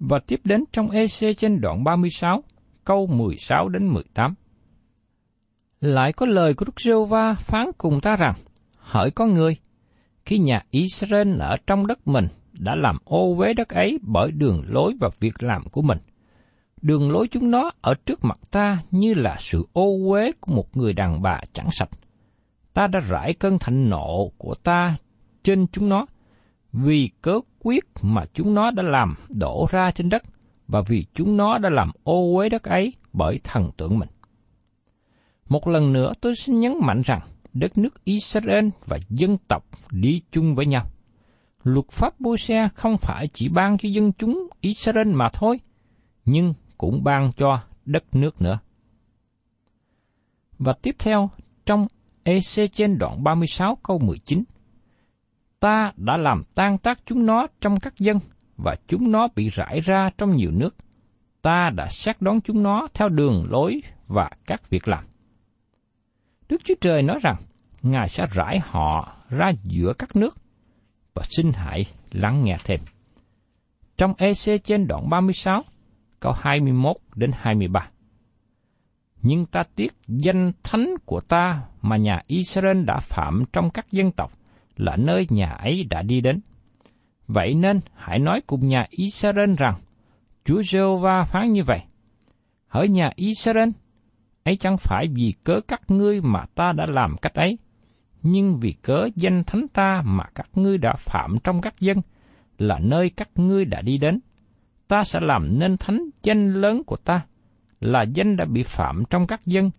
Và 0.00 0.18
tiếp 0.18 0.40
đến 0.44 0.64
trong 0.72 0.90
EC 0.90 1.38
trên 1.38 1.60
đoạn 1.60 1.84
36, 1.84 2.42
câu 2.84 3.06
16 3.06 3.68
đến 3.68 3.88
18. 3.88 4.34
Lại 5.80 6.12
có 6.12 6.26
lời 6.26 6.54
của 6.54 6.64
Đức 6.64 6.80
giê 6.80 6.92
va 7.08 7.34
phán 7.34 7.66
cùng 7.78 8.00
ta 8.00 8.16
rằng, 8.16 8.34
hỡi 8.78 9.10
con 9.10 9.34
người, 9.34 9.56
khi 10.24 10.38
nhà 10.38 10.62
Israel 10.70 11.40
ở 11.40 11.56
trong 11.66 11.86
đất 11.86 12.08
mình 12.08 12.28
đã 12.52 12.74
làm 12.74 12.98
ô 13.04 13.36
uế 13.38 13.54
đất 13.54 13.68
ấy 13.68 13.98
bởi 14.02 14.30
đường 14.32 14.62
lối 14.68 14.94
và 15.00 15.08
việc 15.20 15.42
làm 15.42 15.64
của 15.68 15.82
mình. 15.82 15.98
Đường 16.82 17.10
lối 17.10 17.28
chúng 17.28 17.50
nó 17.50 17.70
ở 17.80 17.94
trước 18.06 18.24
mặt 18.24 18.38
ta 18.50 18.78
như 18.90 19.14
là 19.14 19.36
sự 19.38 19.66
ô 19.72 19.96
uế 20.08 20.32
của 20.40 20.52
một 20.52 20.76
người 20.76 20.92
đàn 20.92 21.22
bà 21.22 21.40
chẳng 21.52 21.68
sạch. 21.72 21.90
Ta 22.72 22.86
đã 22.86 23.00
rải 23.00 23.34
cơn 23.34 23.58
thạnh 23.58 23.90
nộ 23.90 24.30
của 24.38 24.54
ta 24.54 24.96
trên 25.42 25.66
chúng 25.72 25.88
nó, 25.88 26.06
vì 26.72 27.10
cớ 27.22 27.40
quyết 27.58 27.84
mà 28.02 28.24
chúng 28.34 28.54
nó 28.54 28.70
đã 28.70 28.82
làm 28.82 29.14
đổ 29.28 29.66
ra 29.70 29.90
trên 29.90 30.08
đất, 30.08 30.22
và 30.68 30.82
vì 30.86 31.06
chúng 31.14 31.36
nó 31.36 31.58
đã 31.58 31.70
làm 31.70 31.90
ô 32.04 32.36
uế 32.36 32.48
đất 32.48 32.62
ấy 32.62 32.92
bởi 33.12 33.40
thần 33.44 33.70
tượng 33.76 33.98
mình. 33.98 34.08
Một 35.48 35.68
lần 35.68 35.92
nữa 35.92 36.12
tôi 36.20 36.36
xin 36.36 36.60
nhấn 36.60 36.74
mạnh 36.80 37.02
rằng 37.04 37.20
đất 37.52 37.78
nước 37.78 38.04
Israel 38.04 38.68
và 38.86 38.98
dân 39.08 39.36
tộc 39.48 39.64
đi 39.90 40.22
chung 40.30 40.54
với 40.54 40.66
nhau 40.66 40.86
luật 41.64 41.90
pháp 41.90 42.20
bô 42.20 42.36
xe 42.36 42.68
không 42.74 42.96
phải 42.98 43.28
chỉ 43.28 43.48
ban 43.48 43.78
cho 43.78 43.88
dân 43.88 44.12
chúng 44.12 44.48
Israel 44.60 45.08
mà 45.08 45.28
thôi, 45.32 45.60
nhưng 46.24 46.54
cũng 46.78 47.04
ban 47.04 47.32
cho 47.36 47.62
đất 47.84 48.04
nước 48.12 48.42
nữa. 48.42 48.58
Và 50.58 50.72
tiếp 50.82 50.96
theo, 50.98 51.30
trong 51.66 51.86
EC 52.22 52.72
trên 52.72 52.98
đoạn 52.98 53.24
36 53.24 53.78
câu 53.82 53.98
19, 53.98 54.44
Ta 55.60 55.92
đã 55.96 56.16
làm 56.16 56.42
tan 56.54 56.78
tác 56.78 57.00
chúng 57.06 57.26
nó 57.26 57.46
trong 57.60 57.80
các 57.80 57.98
dân, 57.98 58.18
và 58.56 58.74
chúng 58.88 59.12
nó 59.12 59.28
bị 59.36 59.48
rải 59.48 59.80
ra 59.80 60.10
trong 60.18 60.34
nhiều 60.36 60.50
nước. 60.50 60.76
Ta 61.42 61.70
đã 61.70 61.86
xét 61.90 62.22
đón 62.22 62.40
chúng 62.40 62.62
nó 62.62 62.88
theo 62.94 63.08
đường 63.08 63.46
lối 63.50 63.82
và 64.06 64.30
các 64.46 64.70
việc 64.70 64.88
làm. 64.88 65.04
Đức 66.48 66.60
Chúa 66.64 66.74
Trời 66.80 67.02
nói 67.02 67.18
rằng, 67.22 67.36
Ngài 67.82 68.08
sẽ 68.08 68.26
rải 68.30 68.60
họ 68.62 69.16
ra 69.28 69.52
giữa 69.64 69.92
các 69.98 70.16
nước, 70.16 70.36
và 71.14 71.22
xin 71.30 71.50
hãy 71.54 71.84
lắng 72.10 72.44
nghe 72.44 72.56
thêm. 72.64 72.80
Trong 73.96 74.14
EC 74.18 74.64
trên 74.64 74.86
đoạn 74.86 75.10
36, 75.10 75.62
câu 76.20 76.32
21 76.32 76.96
đến 77.14 77.30
23. 77.34 77.88
Nhưng 79.22 79.46
ta 79.46 79.62
tiếc 79.76 79.92
danh 80.08 80.52
thánh 80.62 80.94
của 81.06 81.20
ta 81.20 81.62
mà 81.82 81.96
nhà 81.96 82.22
Israel 82.26 82.84
đã 82.84 82.98
phạm 82.98 83.44
trong 83.52 83.70
các 83.70 83.86
dân 83.90 84.12
tộc 84.12 84.32
là 84.76 84.96
nơi 84.96 85.26
nhà 85.30 85.50
ấy 85.50 85.86
đã 85.90 86.02
đi 86.02 86.20
đến. 86.20 86.40
Vậy 87.26 87.54
nên 87.54 87.80
hãy 87.94 88.18
nói 88.18 88.40
cùng 88.46 88.68
nhà 88.68 88.86
Israel 88.90 89.54
rằng, 89.58 89.80
Chúa 90.44 90.62
giê 90.62 90.80
va 91.02 91.24
phán 91.24 91.52
như 91.52 91.64
vậy. 91.66 91.80
Hỡi 92.68 92.88
nhà 92.88 93.10
Israel, 93.16 93.68
ấy 94.44 94.56
chẳng 94.56 94.76
phải 94.76 95.06
vì 95.14 95.34
cớ 95.44 95.60
các 95.68 95.80
ngươi 95.88 96.20
mà 96.20 96.44
ta 96.54 96.72
đã 96.72 96.86
làm 96.88 97.16
cách 97.22 97.34
ấy, 97.34 97.58
nhưng 98.22 98.58
vì 98.60 98.72
cớ 98.72 99.08
danh 99.16 99.44
thánh 99.44 99.66
ta 99.72 100.02
mà 100.04 100.24
các 100.34 100.48
ngươi 100.54 100.78
đã 100.78 100.94
phạm 100.98 101.36
trong 101.44 101.60
các 101.60 101.80
dân, 101.80 101.98
là 102.58 102.78
nơi 102.78 103.10
các 103.10 103.28
ngươi 103.34 103.64
đã 103.64 103.82
đi 103.82 103.98
đến. 103.98 104.20
Ta 104.88 105.04
sẽ 105.04 105.20
làm 105.22 105.58
nên 105.58 105.76
thánh 105.76 106.10
danh 106.22 106.52
lớn 106.52 106.82
của 106.86 106.96
ta, 106.96 107.26
là 107.80 108.02
danh 108.02 108.36
đã 108.36 108.44
bị 108.44 108.62
phạm 108.62 109.02
trong 109.10 109.26
các 109.26 109.46
dân, 109.46 109.70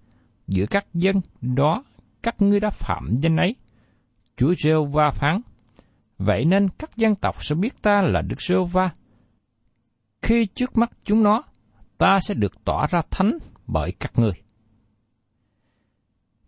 giữa 0.47 0.65
các 0.65 0.85
dân 0.93 1.21
đó 1.41 1.83
các 2.23 2.41
ngươi 2.41 2.59
đã 2.59 2.69
phạm 2.69 3.17
danh 3.21 3.37
ấy. 3.37 3.55
Chúa 4.37 4.53
rêu 4.63 4.85
va 4.85 5.11
phán, 5.11 5.41
vậy 6.17 6.45
nên 6.45 6.69
các 6.69 6.97
dân 6.97 7.15
tộc 7.15 7.43
sẽ 7.43 7.55
biết 7.55 7.81
ta 7.81 8.01
là 8.01 8.21
Đức 8.21 8.41
rêu 8.41 8.65
va. 8.65 8.89
Khi 10.21 10.45
trước 10.45 10.77
mắt 10.77 10.91
chúng 11.03 11.23
nó, 11.23 11.43
ta 11.97 12.19
sẽ 12.21 12.33
được 12.33 12.65
tỏ 12.65 12.87
ra 12.87 13.01
thánh 13.11 13.37
bởi 13.67 13.91
các 13.99 14.11
ngươi. 14.19 14.33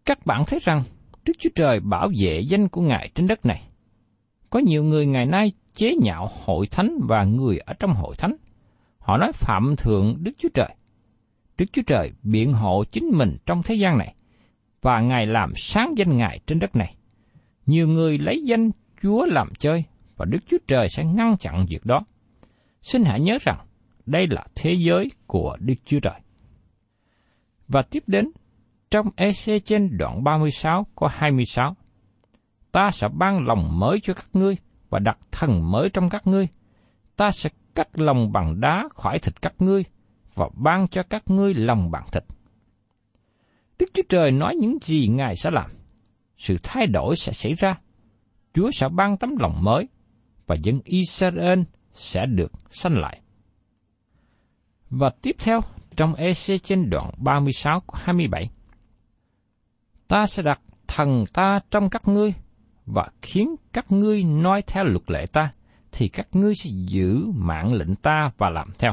Các 0.06 0.26
bạn 0.26 0.44
thấy 0.48 0.60
rằng 0.62 0.84
Đức 1.26 1.34
Chúa 1.40 1.50
Trời 1.56 1.80
bảo 1.80 2.10
vệ 2.20 2.40
danh 2.40 2.68
của 2.68 2.82
Ngài 2.82 3.12
trên 3.16 3.28
đất 3.28 3.46
này. 3.46 3.64
Có 4.50 4.60
nhiều 4.60 4.84
người 4.84 5.06
ngày 5.06 5.26
nay 5.26 5.52
chế 5.74 5.94
nhạo 6.02 6.28
hội 6.46 6.68
thánh 6.68 7.00
và 7.10 7.24
người 7.24 7.58
ở 7.58 7.74
trong 7.80 7.94
hội 7.94 8.16
thánh. 8.18 8.36
Họ 9.00 9.18
nói 9.18 9.32
phạm 9.34 9.76
thượng 9.78 10.24
Đức 10.24 10.32
Chúa 10.38 10.50
Trời. 10.54 10.76
Đức 11.58 11.66
Chúa 11.74 11.82
Trời 11.88 12.12
biện 12.24 12.54
hộ 12.54 12.84
chính 12.92 13.10
mình 13.14 13.38
trong 13.46 13.64
thế 13.64 13.76
gian 13.76 13.98
này, 13.98 14.16
và 14.82 15.02
Ngài 15.02 15.26
làm 15.26 15.52
sáng 15.56 15.94
danh 15.98 16.18
Ngài 16.18 16.40
trên 16.48 16.60
đất 16.60 16.76
này. 16.76 16.96
Nhiều 17.66 17.88
người 17.88 18.18
lấy 18.18 18.44
danh 18.46 18.72
Chúa 19.02 19.26
làm 19.26 19.50
chơi, 19.60 19.84
và 20.18 20.26
Đức 20.26 20.40
Chúa 20.50 20.58
Trời 20.68 20.90
sẽ 20.90 21.06
ngăn 21.06 21.38
chặn 21.38 21.66
việc 21.70 21.86
đó. 21.86 22.06
Xin 22.82 23.04
hãy 23.06 23.20
nhớ 23.20 23.38
rằng, 23.42 23.58
đây 24.06 24.28
là 24.30 24.46
thế 24.56 24.74
giới 24.74 25.12
của 25.28 25.58
Đức 25.60 25.76
Chúa 25.86 26.00
Trời. 26.00 26.20
Và 27.68 27.82
tiếp 27.82 28.04
đến, 28.08 28.32
trong 28.92 29.10
EC 29.16 29.66
trên 29.66 29.98
đoạn 29.98 30.24
36 30.24 30.88
có 30.96 31.10
26. 31.12 31.76
Ta 32.72 32.90
sẽ 32.92 33.08
ban 33.14 33.46
lòng 33.48 33.80
mới 33.80 34.00
cho 34.04 34.14
các 34.14 34.28
ngươi 34.34 34.58
và 34.90 35.00
đặt 35.00 35.18
thần 35.32 35.72
mới 35.72 35.90
trong 35.90 36.10
các 36.10 36.28
ngươi. 36.28 36.48
Ta 37.16 37.32
sẽ 37.32 37.50
cắt 37.76 38.00
lòng 38.00 38.32
bằng 38.32 38.60
đá 38.60 38.88
khỏi 38.96 39.20
thịt 39.20 39.42
các 39.42 39.54
ngươi 39.60 39.84
và 40.36 40.50
ban 40.54 40.88
cho 40.88 41.04
các 41.10 41.24
ngươi 41.26 41.54
lòng 41.54 41.92
bằng 41.92 42.06
thịt. 42.12 42.24
Đức 43.80 43.86
Chúa 43.94 44.04
Trời 44.10 44.32
nói 44.32 44.56
những 44.56 44.78
gì 44.82 45.08
Ngài 45.08 45.36
sẽ 45.36 45.52
làm. 45.52 45.72
Sự 46.38 46.56
thay 46.64 46.88
đổi 46.88 47.16
sẽ 47.16 47.34
xảy 47.34 47.54
ra. 47.54 47.76
Chúa 48.58 48.72
sẽ 48.72 48.88
ban 48.90 49.18
tấm 49.18 49.36
lòng 49.40 49.64
mới 49.64 49.88
và 50.48 50.56
dân 50.56 50.80
Israel 50.84 51.60
sẽ 51.94 52.26
được 52.26 52.52
sanh 52.70 52.98
lại. 52.98 53.22
Và 54.90 55.10
tiếp 55.22 55.36
theo, 55.40 55.62
trong 55.96 56.14
EC 56.14 56.64
trên 56.64 56.90
đoạn 56.90 57.12
36 57.18 57.82
27, 57.94 58.50
ta 60.08 60.26
sẽ 60.26 60.44
đặt 60.44 60.62
thần 60.88 61.24
ta 61.34 61.60
trong 61.72 61.90
các 61.90 62.08
ngươi 62.08 62.34
và 62.86 63.10
khiến 63.22 63.56
các 63.74 63.92
ngươi 63.92 64.24
nói 64.24 64.62
theo 64.68 64.84
luật 64.84 65.12
lệ 65.12 65.26
ta, 65.26 65.52
thì 65.92 66.08
các 66.08 66.28
ngươi 66.32 66.54
sẽ 66.56 66.70
giữ 66.88 67.26
mạng 67.36 67.74
lệnh 67.74 67.96
ta 67.96 68.32
và 68.38 68.50
làm 68.50 68.68
theo. 68.80 68.92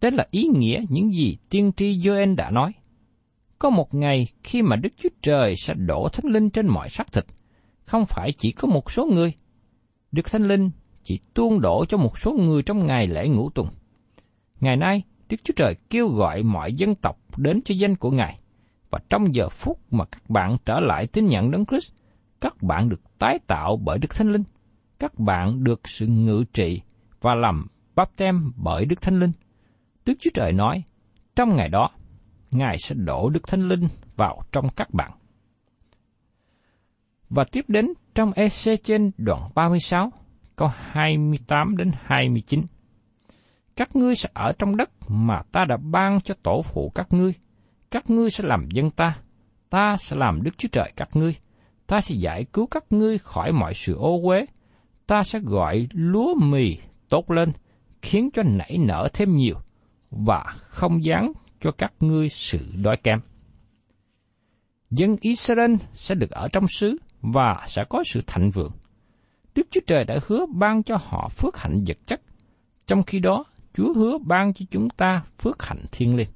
Đây 0.00 0.10
là 0.12 0.26
ý 0.30 0.48
nghĩa 0.54 0.84
những 0.88 1.12
gì 1.12 1.36
tiên 1.50 1.72
tri 1.76 1.98
Joel 1.98 2.36
đã 2.36 2.50
nói. 2.50 2.72
Có 3.58 3.70
một 3.70 3.94
ngày 3.94 4.26
khi 4.42 4.62
mà 4.62 4.76
Đức 4.76 4.90
Chúa 4.96 5.08
Trời 5.22 5.54
sẽ 5.56 5.74
đổ 5.74 6.08
Thánh 6.08 6.32
Linh 6.32 6.50
trên 6.50 6.66
mọi 6.66 6.88
xác 6.88 7.12
thịt, 7.12 7.24
không 7.88 8.06
phải 8.06 8.32
chỉ 8.32 8.52
có 8.52 8.68
một 8.68 8.90
số 8.90 9.06
người. 9.06 9.32
Đức 10.12 10.30
Thánh 10.30 10.48
Linh 10.48 10.70
chỉ 11.04 11.20
tuôn 11.34 11.60
đổ 11.60 11.84
cho 11.88 11.98
một 11.98 12.18
số 12.18 12.32
người 12.32 12.62
trong 12.62 12.86
ngày 12.86 13.06
lễ 13.06 13.28
ngũ 13.28 13.50
tuần. 13.50 13.68
Ngày 14.60 14.76
nay, 14.76 15.02
Đức 15.28 15.36
Chúa 15.44 15.54
Trời 15.56 15.74
kêu 15.90 16.08
gọi 16.08 16.42
mọi 16.42 16.72
dân 16.72 16.94
tộc 16.94 17.18
đến 17.38 17.60
cho 17.64 17.74
danh 17.74 17.96
của 17.96 18.10
Ngài. 18.10 18.40
Và 18.90 18.98
trong 19.10 19.34
giờ 19.34 19.48
phút 19.48 19.92
mà 19.92 20.04
các 20.04 20.30
bạn 20.30 20.56
trở 20.64 20.80
lại 20.80 21.06
tín 21.06 21.26
nhận 21.26 21.50
Đấng 21.50 21.66
Christ, 21.66 21.92
các 22.40 22.62
bạn 22.62 22.88
được 22.88 23.00
tái 23.18 23.38
tạo 23.46 23.76
bởi 23.76 23.98
Đức 23.98 24.14
Thánh 24.14 24.32
Linh. 24.32 24.44
Các 24.98 25.18
bạn 25.18 25.64
được 25.64 25.88
sự 25.88 26.06
ngự 26.06 26.44
trị 26.52 26.80
và 27.20 27.34
làm 27.34 27.66
bắp 27.94 28.16
tem 28.16 28.52
bởi 28.56 28.84
Đức 28.84 29.02
Thánh 29.02 29.20
Linh. 29.20 29.32
Đức 30.04 30.14
Chúa 30.20 30.30
Trời 30.34 30.52
nói, 30.52 30.82
trong 31.36 31.56
ngày 31.56 31.68
đó, 31.68 31.90
Ngài 32.50 32.78
sẽ 32.78 32.94
đổ 32.94 33.30
Đức 33.30 33.48
Thánh 33.48 33.68
Linh 33.68 33.88
vào 34.16 34.42
trong 34.52 34.68
các 34.76 34.94
bạn. 34.94 35.17
Và 37.30 37.44
tiếp 37.52 37.64
đến 37.68 37.92
trong 38.14 38.32
EC 38.32 38.84
trên 38.84 39.10
đoạn 39.18 39.50
36, 39.54 40.12
câu 40.56 40.68
28 40.74 41.76
đến 41.76 41.90
29. 42.02 42.62
Các 43.76 43.96
ngươi 43.96 44.14
sẽ 44.14 44.28
ở 44.32 44.52
trong 44.58 44.76
đất 44.76 44.90
mà 45.08 45.42
ta 45.52 45.64
đã 45.64 45.76
ban 45.76 46.20
cho 46.20 46.34
tổ 46.42 46.62
phụ 46.62 46.92
các 46.94 47.12
ngươi. 47.12 47.34
Các 47.90 48.10
ngươi 48.10 48.30
sẽ 48.30 48.44
làm 48.44 48.68
dân 48.70 48.90
ta. 48.90 49.18
Ta 49.70 49.96
sẽ 49.96 50.16
làm 50.16 50.42
Đức 50.42 50.58
Chúa 50.58 50.68
Trời 50.72 50.92
các 50.96 51.08
ngươi. 51.16 51.34
Ta 51.86 52.00
sẽ 52.00 52.14
giải 52.14 52.44
cứu 52.44 52.66
các 52.66 52.84
ngươi 52.90 53.18
khỏi 53.18 53.52
mọi 53.52 53.74
sự 53.74 53.94
ô 53.94 54.20
uế. 54.22 54.46
Ta 55.06 55.22
sẽ 55.22 55.40
gọi 55.40 55.88
lúa 55.92 56.34
mì 56.34 56.76
tốt 57.08 57.30
lên, 57.30 57.52
khiến 58.02 58.30
cho 58.34 58.42
nảy 58.42 58.78
nở 58.78 59.08
thêm 59.12 59.36
nhiều, 59.36 59.56
và 60.10 60.44
không 60.66 61.04
dán 61.04 61.32
cho 61.60 61.70
các 61.78 61.92
ngươi 62.00 62.28
sự 62.28 62.58
đói 62.74 62.96
kém. 62.96 63.20
Dân 64.90 65.16
Israel 65.20 65.74
sẽ 65.92 66.14
được 66.14 66.30
ở 66.30 66.48
trong 66.48 66.68
xứ 66.68 66.96
và 67.22 67.64
sẽ 67.66 67.84
có 67.88 68.02
sự 68.06 68.20
thạnh 68.26 68.50
vượng. 68.50 68.72
Đức 69.54 69.66
Chúa 69.70 69.80
Trời 69.86 70.04
đã 70.04 70.18
hứa 70.26 70.46
ban 70.46 70.82
cho 70.82 70.96
họ 71.00 71.28
phước 71.28 71.58
hạnh 71.58 71.84
vật 71.86 71.98
chất, 72.06 72.20
trong 72.86 73.02
khi 73.02 73.18
đó 73.18 73.44
Chúa 73.74 73.94
hứa 73.94 74.18
ban 74.18 74.54
cho 74.54 74.66
chúng 74.70 74.90
ta 74.90 75.22
phước 75.38 75.62
hạnh 75.62 75.84
thiên 75.92 76.16
liêng. 76.16 76.28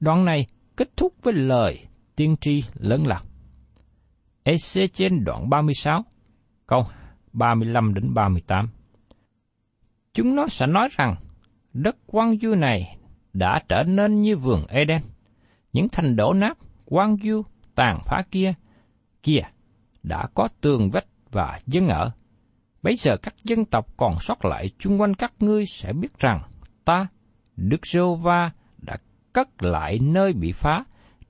Đoạn 0.00 0.24
này 0.24 0.46
kết 0.76 0.96
thúc 0.96 1.14
với 1.22 1.34
lời 1.34 1.86
tiên 2.16 2.36
tri 2.40 2.64
lớn 2.74 3.06
lao. 3.06 3.22
EC 4.42 4.92
trên 4.92 5.24
đoạn 5.24 5.50
36, 5.50 6.04
câu 6.66 6.84
35 7.32 7.94
đến 7.94 8.14
38. 8.14 8.68
Chúng 10.14 10.34
nó 10.34 10.46
sẽ 10.46 10.66
nói 10.66 10.88
rằng 10.96 11.16
đất 11.72 11.96
quan 12.06 12.38
du 12.42 12.54
này 12.54 12.98
đã 13.32 13.60
trở 13.68 13.82
nên 13.82 14.20
như 14.20 14.36
vườn 14.36 14.66
Eden. 14.68 15.02
Những 15.72 15.88
thành 15.88 16.16
đổ 16.16 16.32
nát, 16.32 16.58
quan 16.84 17.16
du, 17.22 17.42
tàn 17.74 18.00
phá 18.06 18.22
kia, 18.30 18.54
kia 19.26 19.42
đã 20.02 20.26
có 20.34 20.48
tường 20.60 20.90
vách 20.90 21.06
và 21.30 21.60
dân 21.66 21.88
ở. 21.88 22.10
Bây 22.82 22.96
giờ 22.96 23.16
các 23.16 23.34
dân 23.44 23.64
tộc 23.64 23.86
còn 23.96 24.16
sót 24.20 24.44
lại 24.44 24.70
chung 24.78 25.00
quanh 25.00 25.14
các 25.14 25.32
ngươi 25.40 25.64
sẽ 25.66 25.92
biết 25.92 26.18
rằng 26.18 26.42
ta, 26.84 27.06
Đức 27.56 27.86
giê 27.86 28.00
va 28.22 28.50
đã 28.78 28.96
cất 29.32 29.62
lại 29.62 29.98
nơi 29.98 30.32
bị 30.32 30.52
phá, 30.52 30.84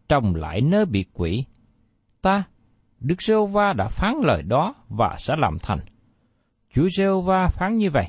trồng 0.08 0.34
lại 0.34 0.60
nơi 0.60 0.84
bị 0.84 1.04
quỷ. 1.12 1.44
Ta, 2.22 2.42
Đức 3.00 3.22
giê 3.22 3.34
va 3.52 3.72
đã 3.72 3.88
phán 3.88 4.14
lời 4.22 4.42
đó 4.42 4.74
và 4.88 5.14
sẽ 5.18 5.34
làm 5.38 5.58
thành. 5.62 5.80
Chúa 6.74 6.88
giê 6.98 7.08
va 7.24 7.48
phán 7.48 7.76
như 7.76 7.90
vậy. 7.90 8.06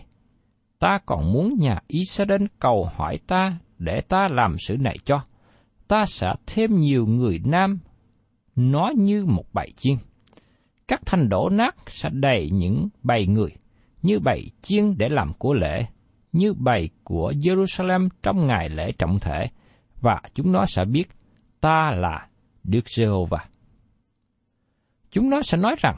Ta 0.80 1.00
còn 1.06 1.34
muốn 1.34 1.56
nhà 1.60 1.80
Israel 1.88 2.45
cầu 2.60 2.89
hỏi 2.95 3.19
ta 3.28 3.58
để 3.78 4.02
ta 4.02 4.28
làm 4.32 4.56
sự 4.60 4.78
này 4.78 4.97
cho. 5.06 5.21
Ta 5.88 6.06
sẽ 6.06 6.34
thêm 6.47 6.80
nhiều 6.80 7.06
người 7.06 7.41
nam, 7.45 7.80
nó 8.58 8.91
như 8.96 9.26
một 9.26 9.46
bầy 9.54 9.72
chiên 9.78 9.96
các 10.88 11.02
thanh 11.06 11.30
đổ 11.30 11.50
nát 11.50 11.76
sẽ 11.88 12.10
đầy 12.13 12.50
những 12.54 12.89
bầy 13.04 13.28
người, 13.28 13.50
như 14.02 14.20
bầy 14.20 14.52
chiên 14.62 14.98
để 14.98 15.10
làm 15.10 15.34
của 15.34 15.54
lễ, 15.54 15.86
như 16.32 16.54
bầy 16.54 16.89
của 17.04 17.32
Jerusalem 17.32 18.10
trong 18.24 18.48
ngày 18.48 18.70
lễ 18.70 18.91
trọng 18.91 19.20
thể, 19.20 19.48
và 20.02 20.22
chúng 20.34 20.52
nó 20.52 20.65
sẽ 20.65 20.86
biết 20.86 21.08
ta 21.62 21.91
là 21.96 22.28
Đức 22.63 22.89
Giê-hô-va. 22.89 23.46
Chúng 25.12 25.30
nó 25.30 25.41
sẽ 25.41 25.58
nói 25.58 25.76
rằng, 25.80 25.96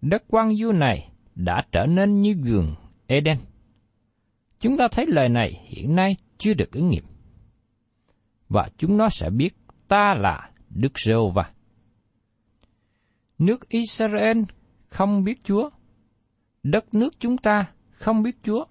đất 0.00 0.22
quan 0.28 0.56
du 0.56 0.72
này 0.72 1.12
đã 1.34 1.64
trở 1.72 1.86
nên 1.86 2.20
như 2.20 2.34
vườn 2.44 2.74
Eden. 3.06 3.36
Chúng 4.60 4.76
ta 4.76 4.88
thấy 4.92 5.06
lời 5.08 5.28
này 5.28 5.60
hiện 5.64 5.96
nay 5.96 6.16
chưa 6.38 6.54
được 6.54 6.72
ứng 6.72 6.88
nghiệm. 6.88 7.04
Và 8.48 8.68
chúng 8.78 8.96
nó 8.96 9.08
sẽ 9.08 9.30
biết 9.30 9.56
ta 9.88 10.14
là 10.18 10.50
Đức 10.70 10.98
Giê-hô-va 10.98 11.50
nước 13.38 13.68
Israel 13.68 14.38
không 14.88 15.24
biết 15.24 15.44
Chúa, 15.44 15.70
đất 16.62 16.94
nước 16.94 17.14
chúng 17.20 17.38
ta 17.38 17.66
không 17.90 18.22
biết 18.22 18.36
Chúa, 18.44 18.64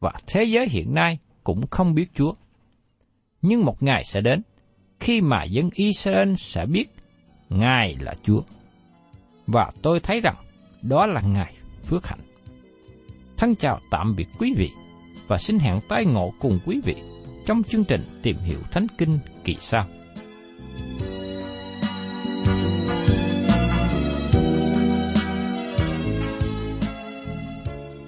và 0.00 0.12
thế 0.26 0.44
giới 0.44 0.68
hiện 0.68 0.94
nay 0.94 1.18
cũng 1.44 1.66
không 1.70 1.94
biết 1.94 2.10
Chúa. 2.14 2.34
Nhưng 3.42 3.64
một 3.64 3.82
ngày 3.82 4.04
sẽ 4.04 4.20
đến, 4.20 4.42
khi 5.00 5.20
mà 5.20 5.44
dân 5.44 5.70
Israel 5.72 6.34
sẽ 6.34 6.66
biết 6.66 6.86
Ngài 7.48 7.96
là 8.00 8.14
Chúa. 8.22 8.40
Và 9.46 9.70
tôi 9.82 10.00
thấy 10.00 10.20
rằng 10.20 10.36
đó 10.82 11.06
là 11.06 11.20
Ngài 11.20 11.54
phước 11.82 12.06
hạnh. 12.06 12.20
Thân 13.36 13.54
chào 13.56 13.80
tạm 13.90 14.14
biệt 14.16 14.28
quý 14.38 14.54
vị 14.56 14.70
và 15.26 15.36
xin 15.36 15.58
hẹn 15.58 15.80
tái 15.88 16.04
ngộ 16.04 16.32
cùng 16.40 16.58
quý 16.66 16.80
vị 16.84 16.94
trong 17.46 17.62
chương 17.62 17.84
trình 17.84 18.00
tìm 18.22 18.36
hiểu 18.36 18.58
Thánh 18.70 18.86
Kinh 18.98 19.18
kỳ 19.44 19.56
sau. 19.60 19.86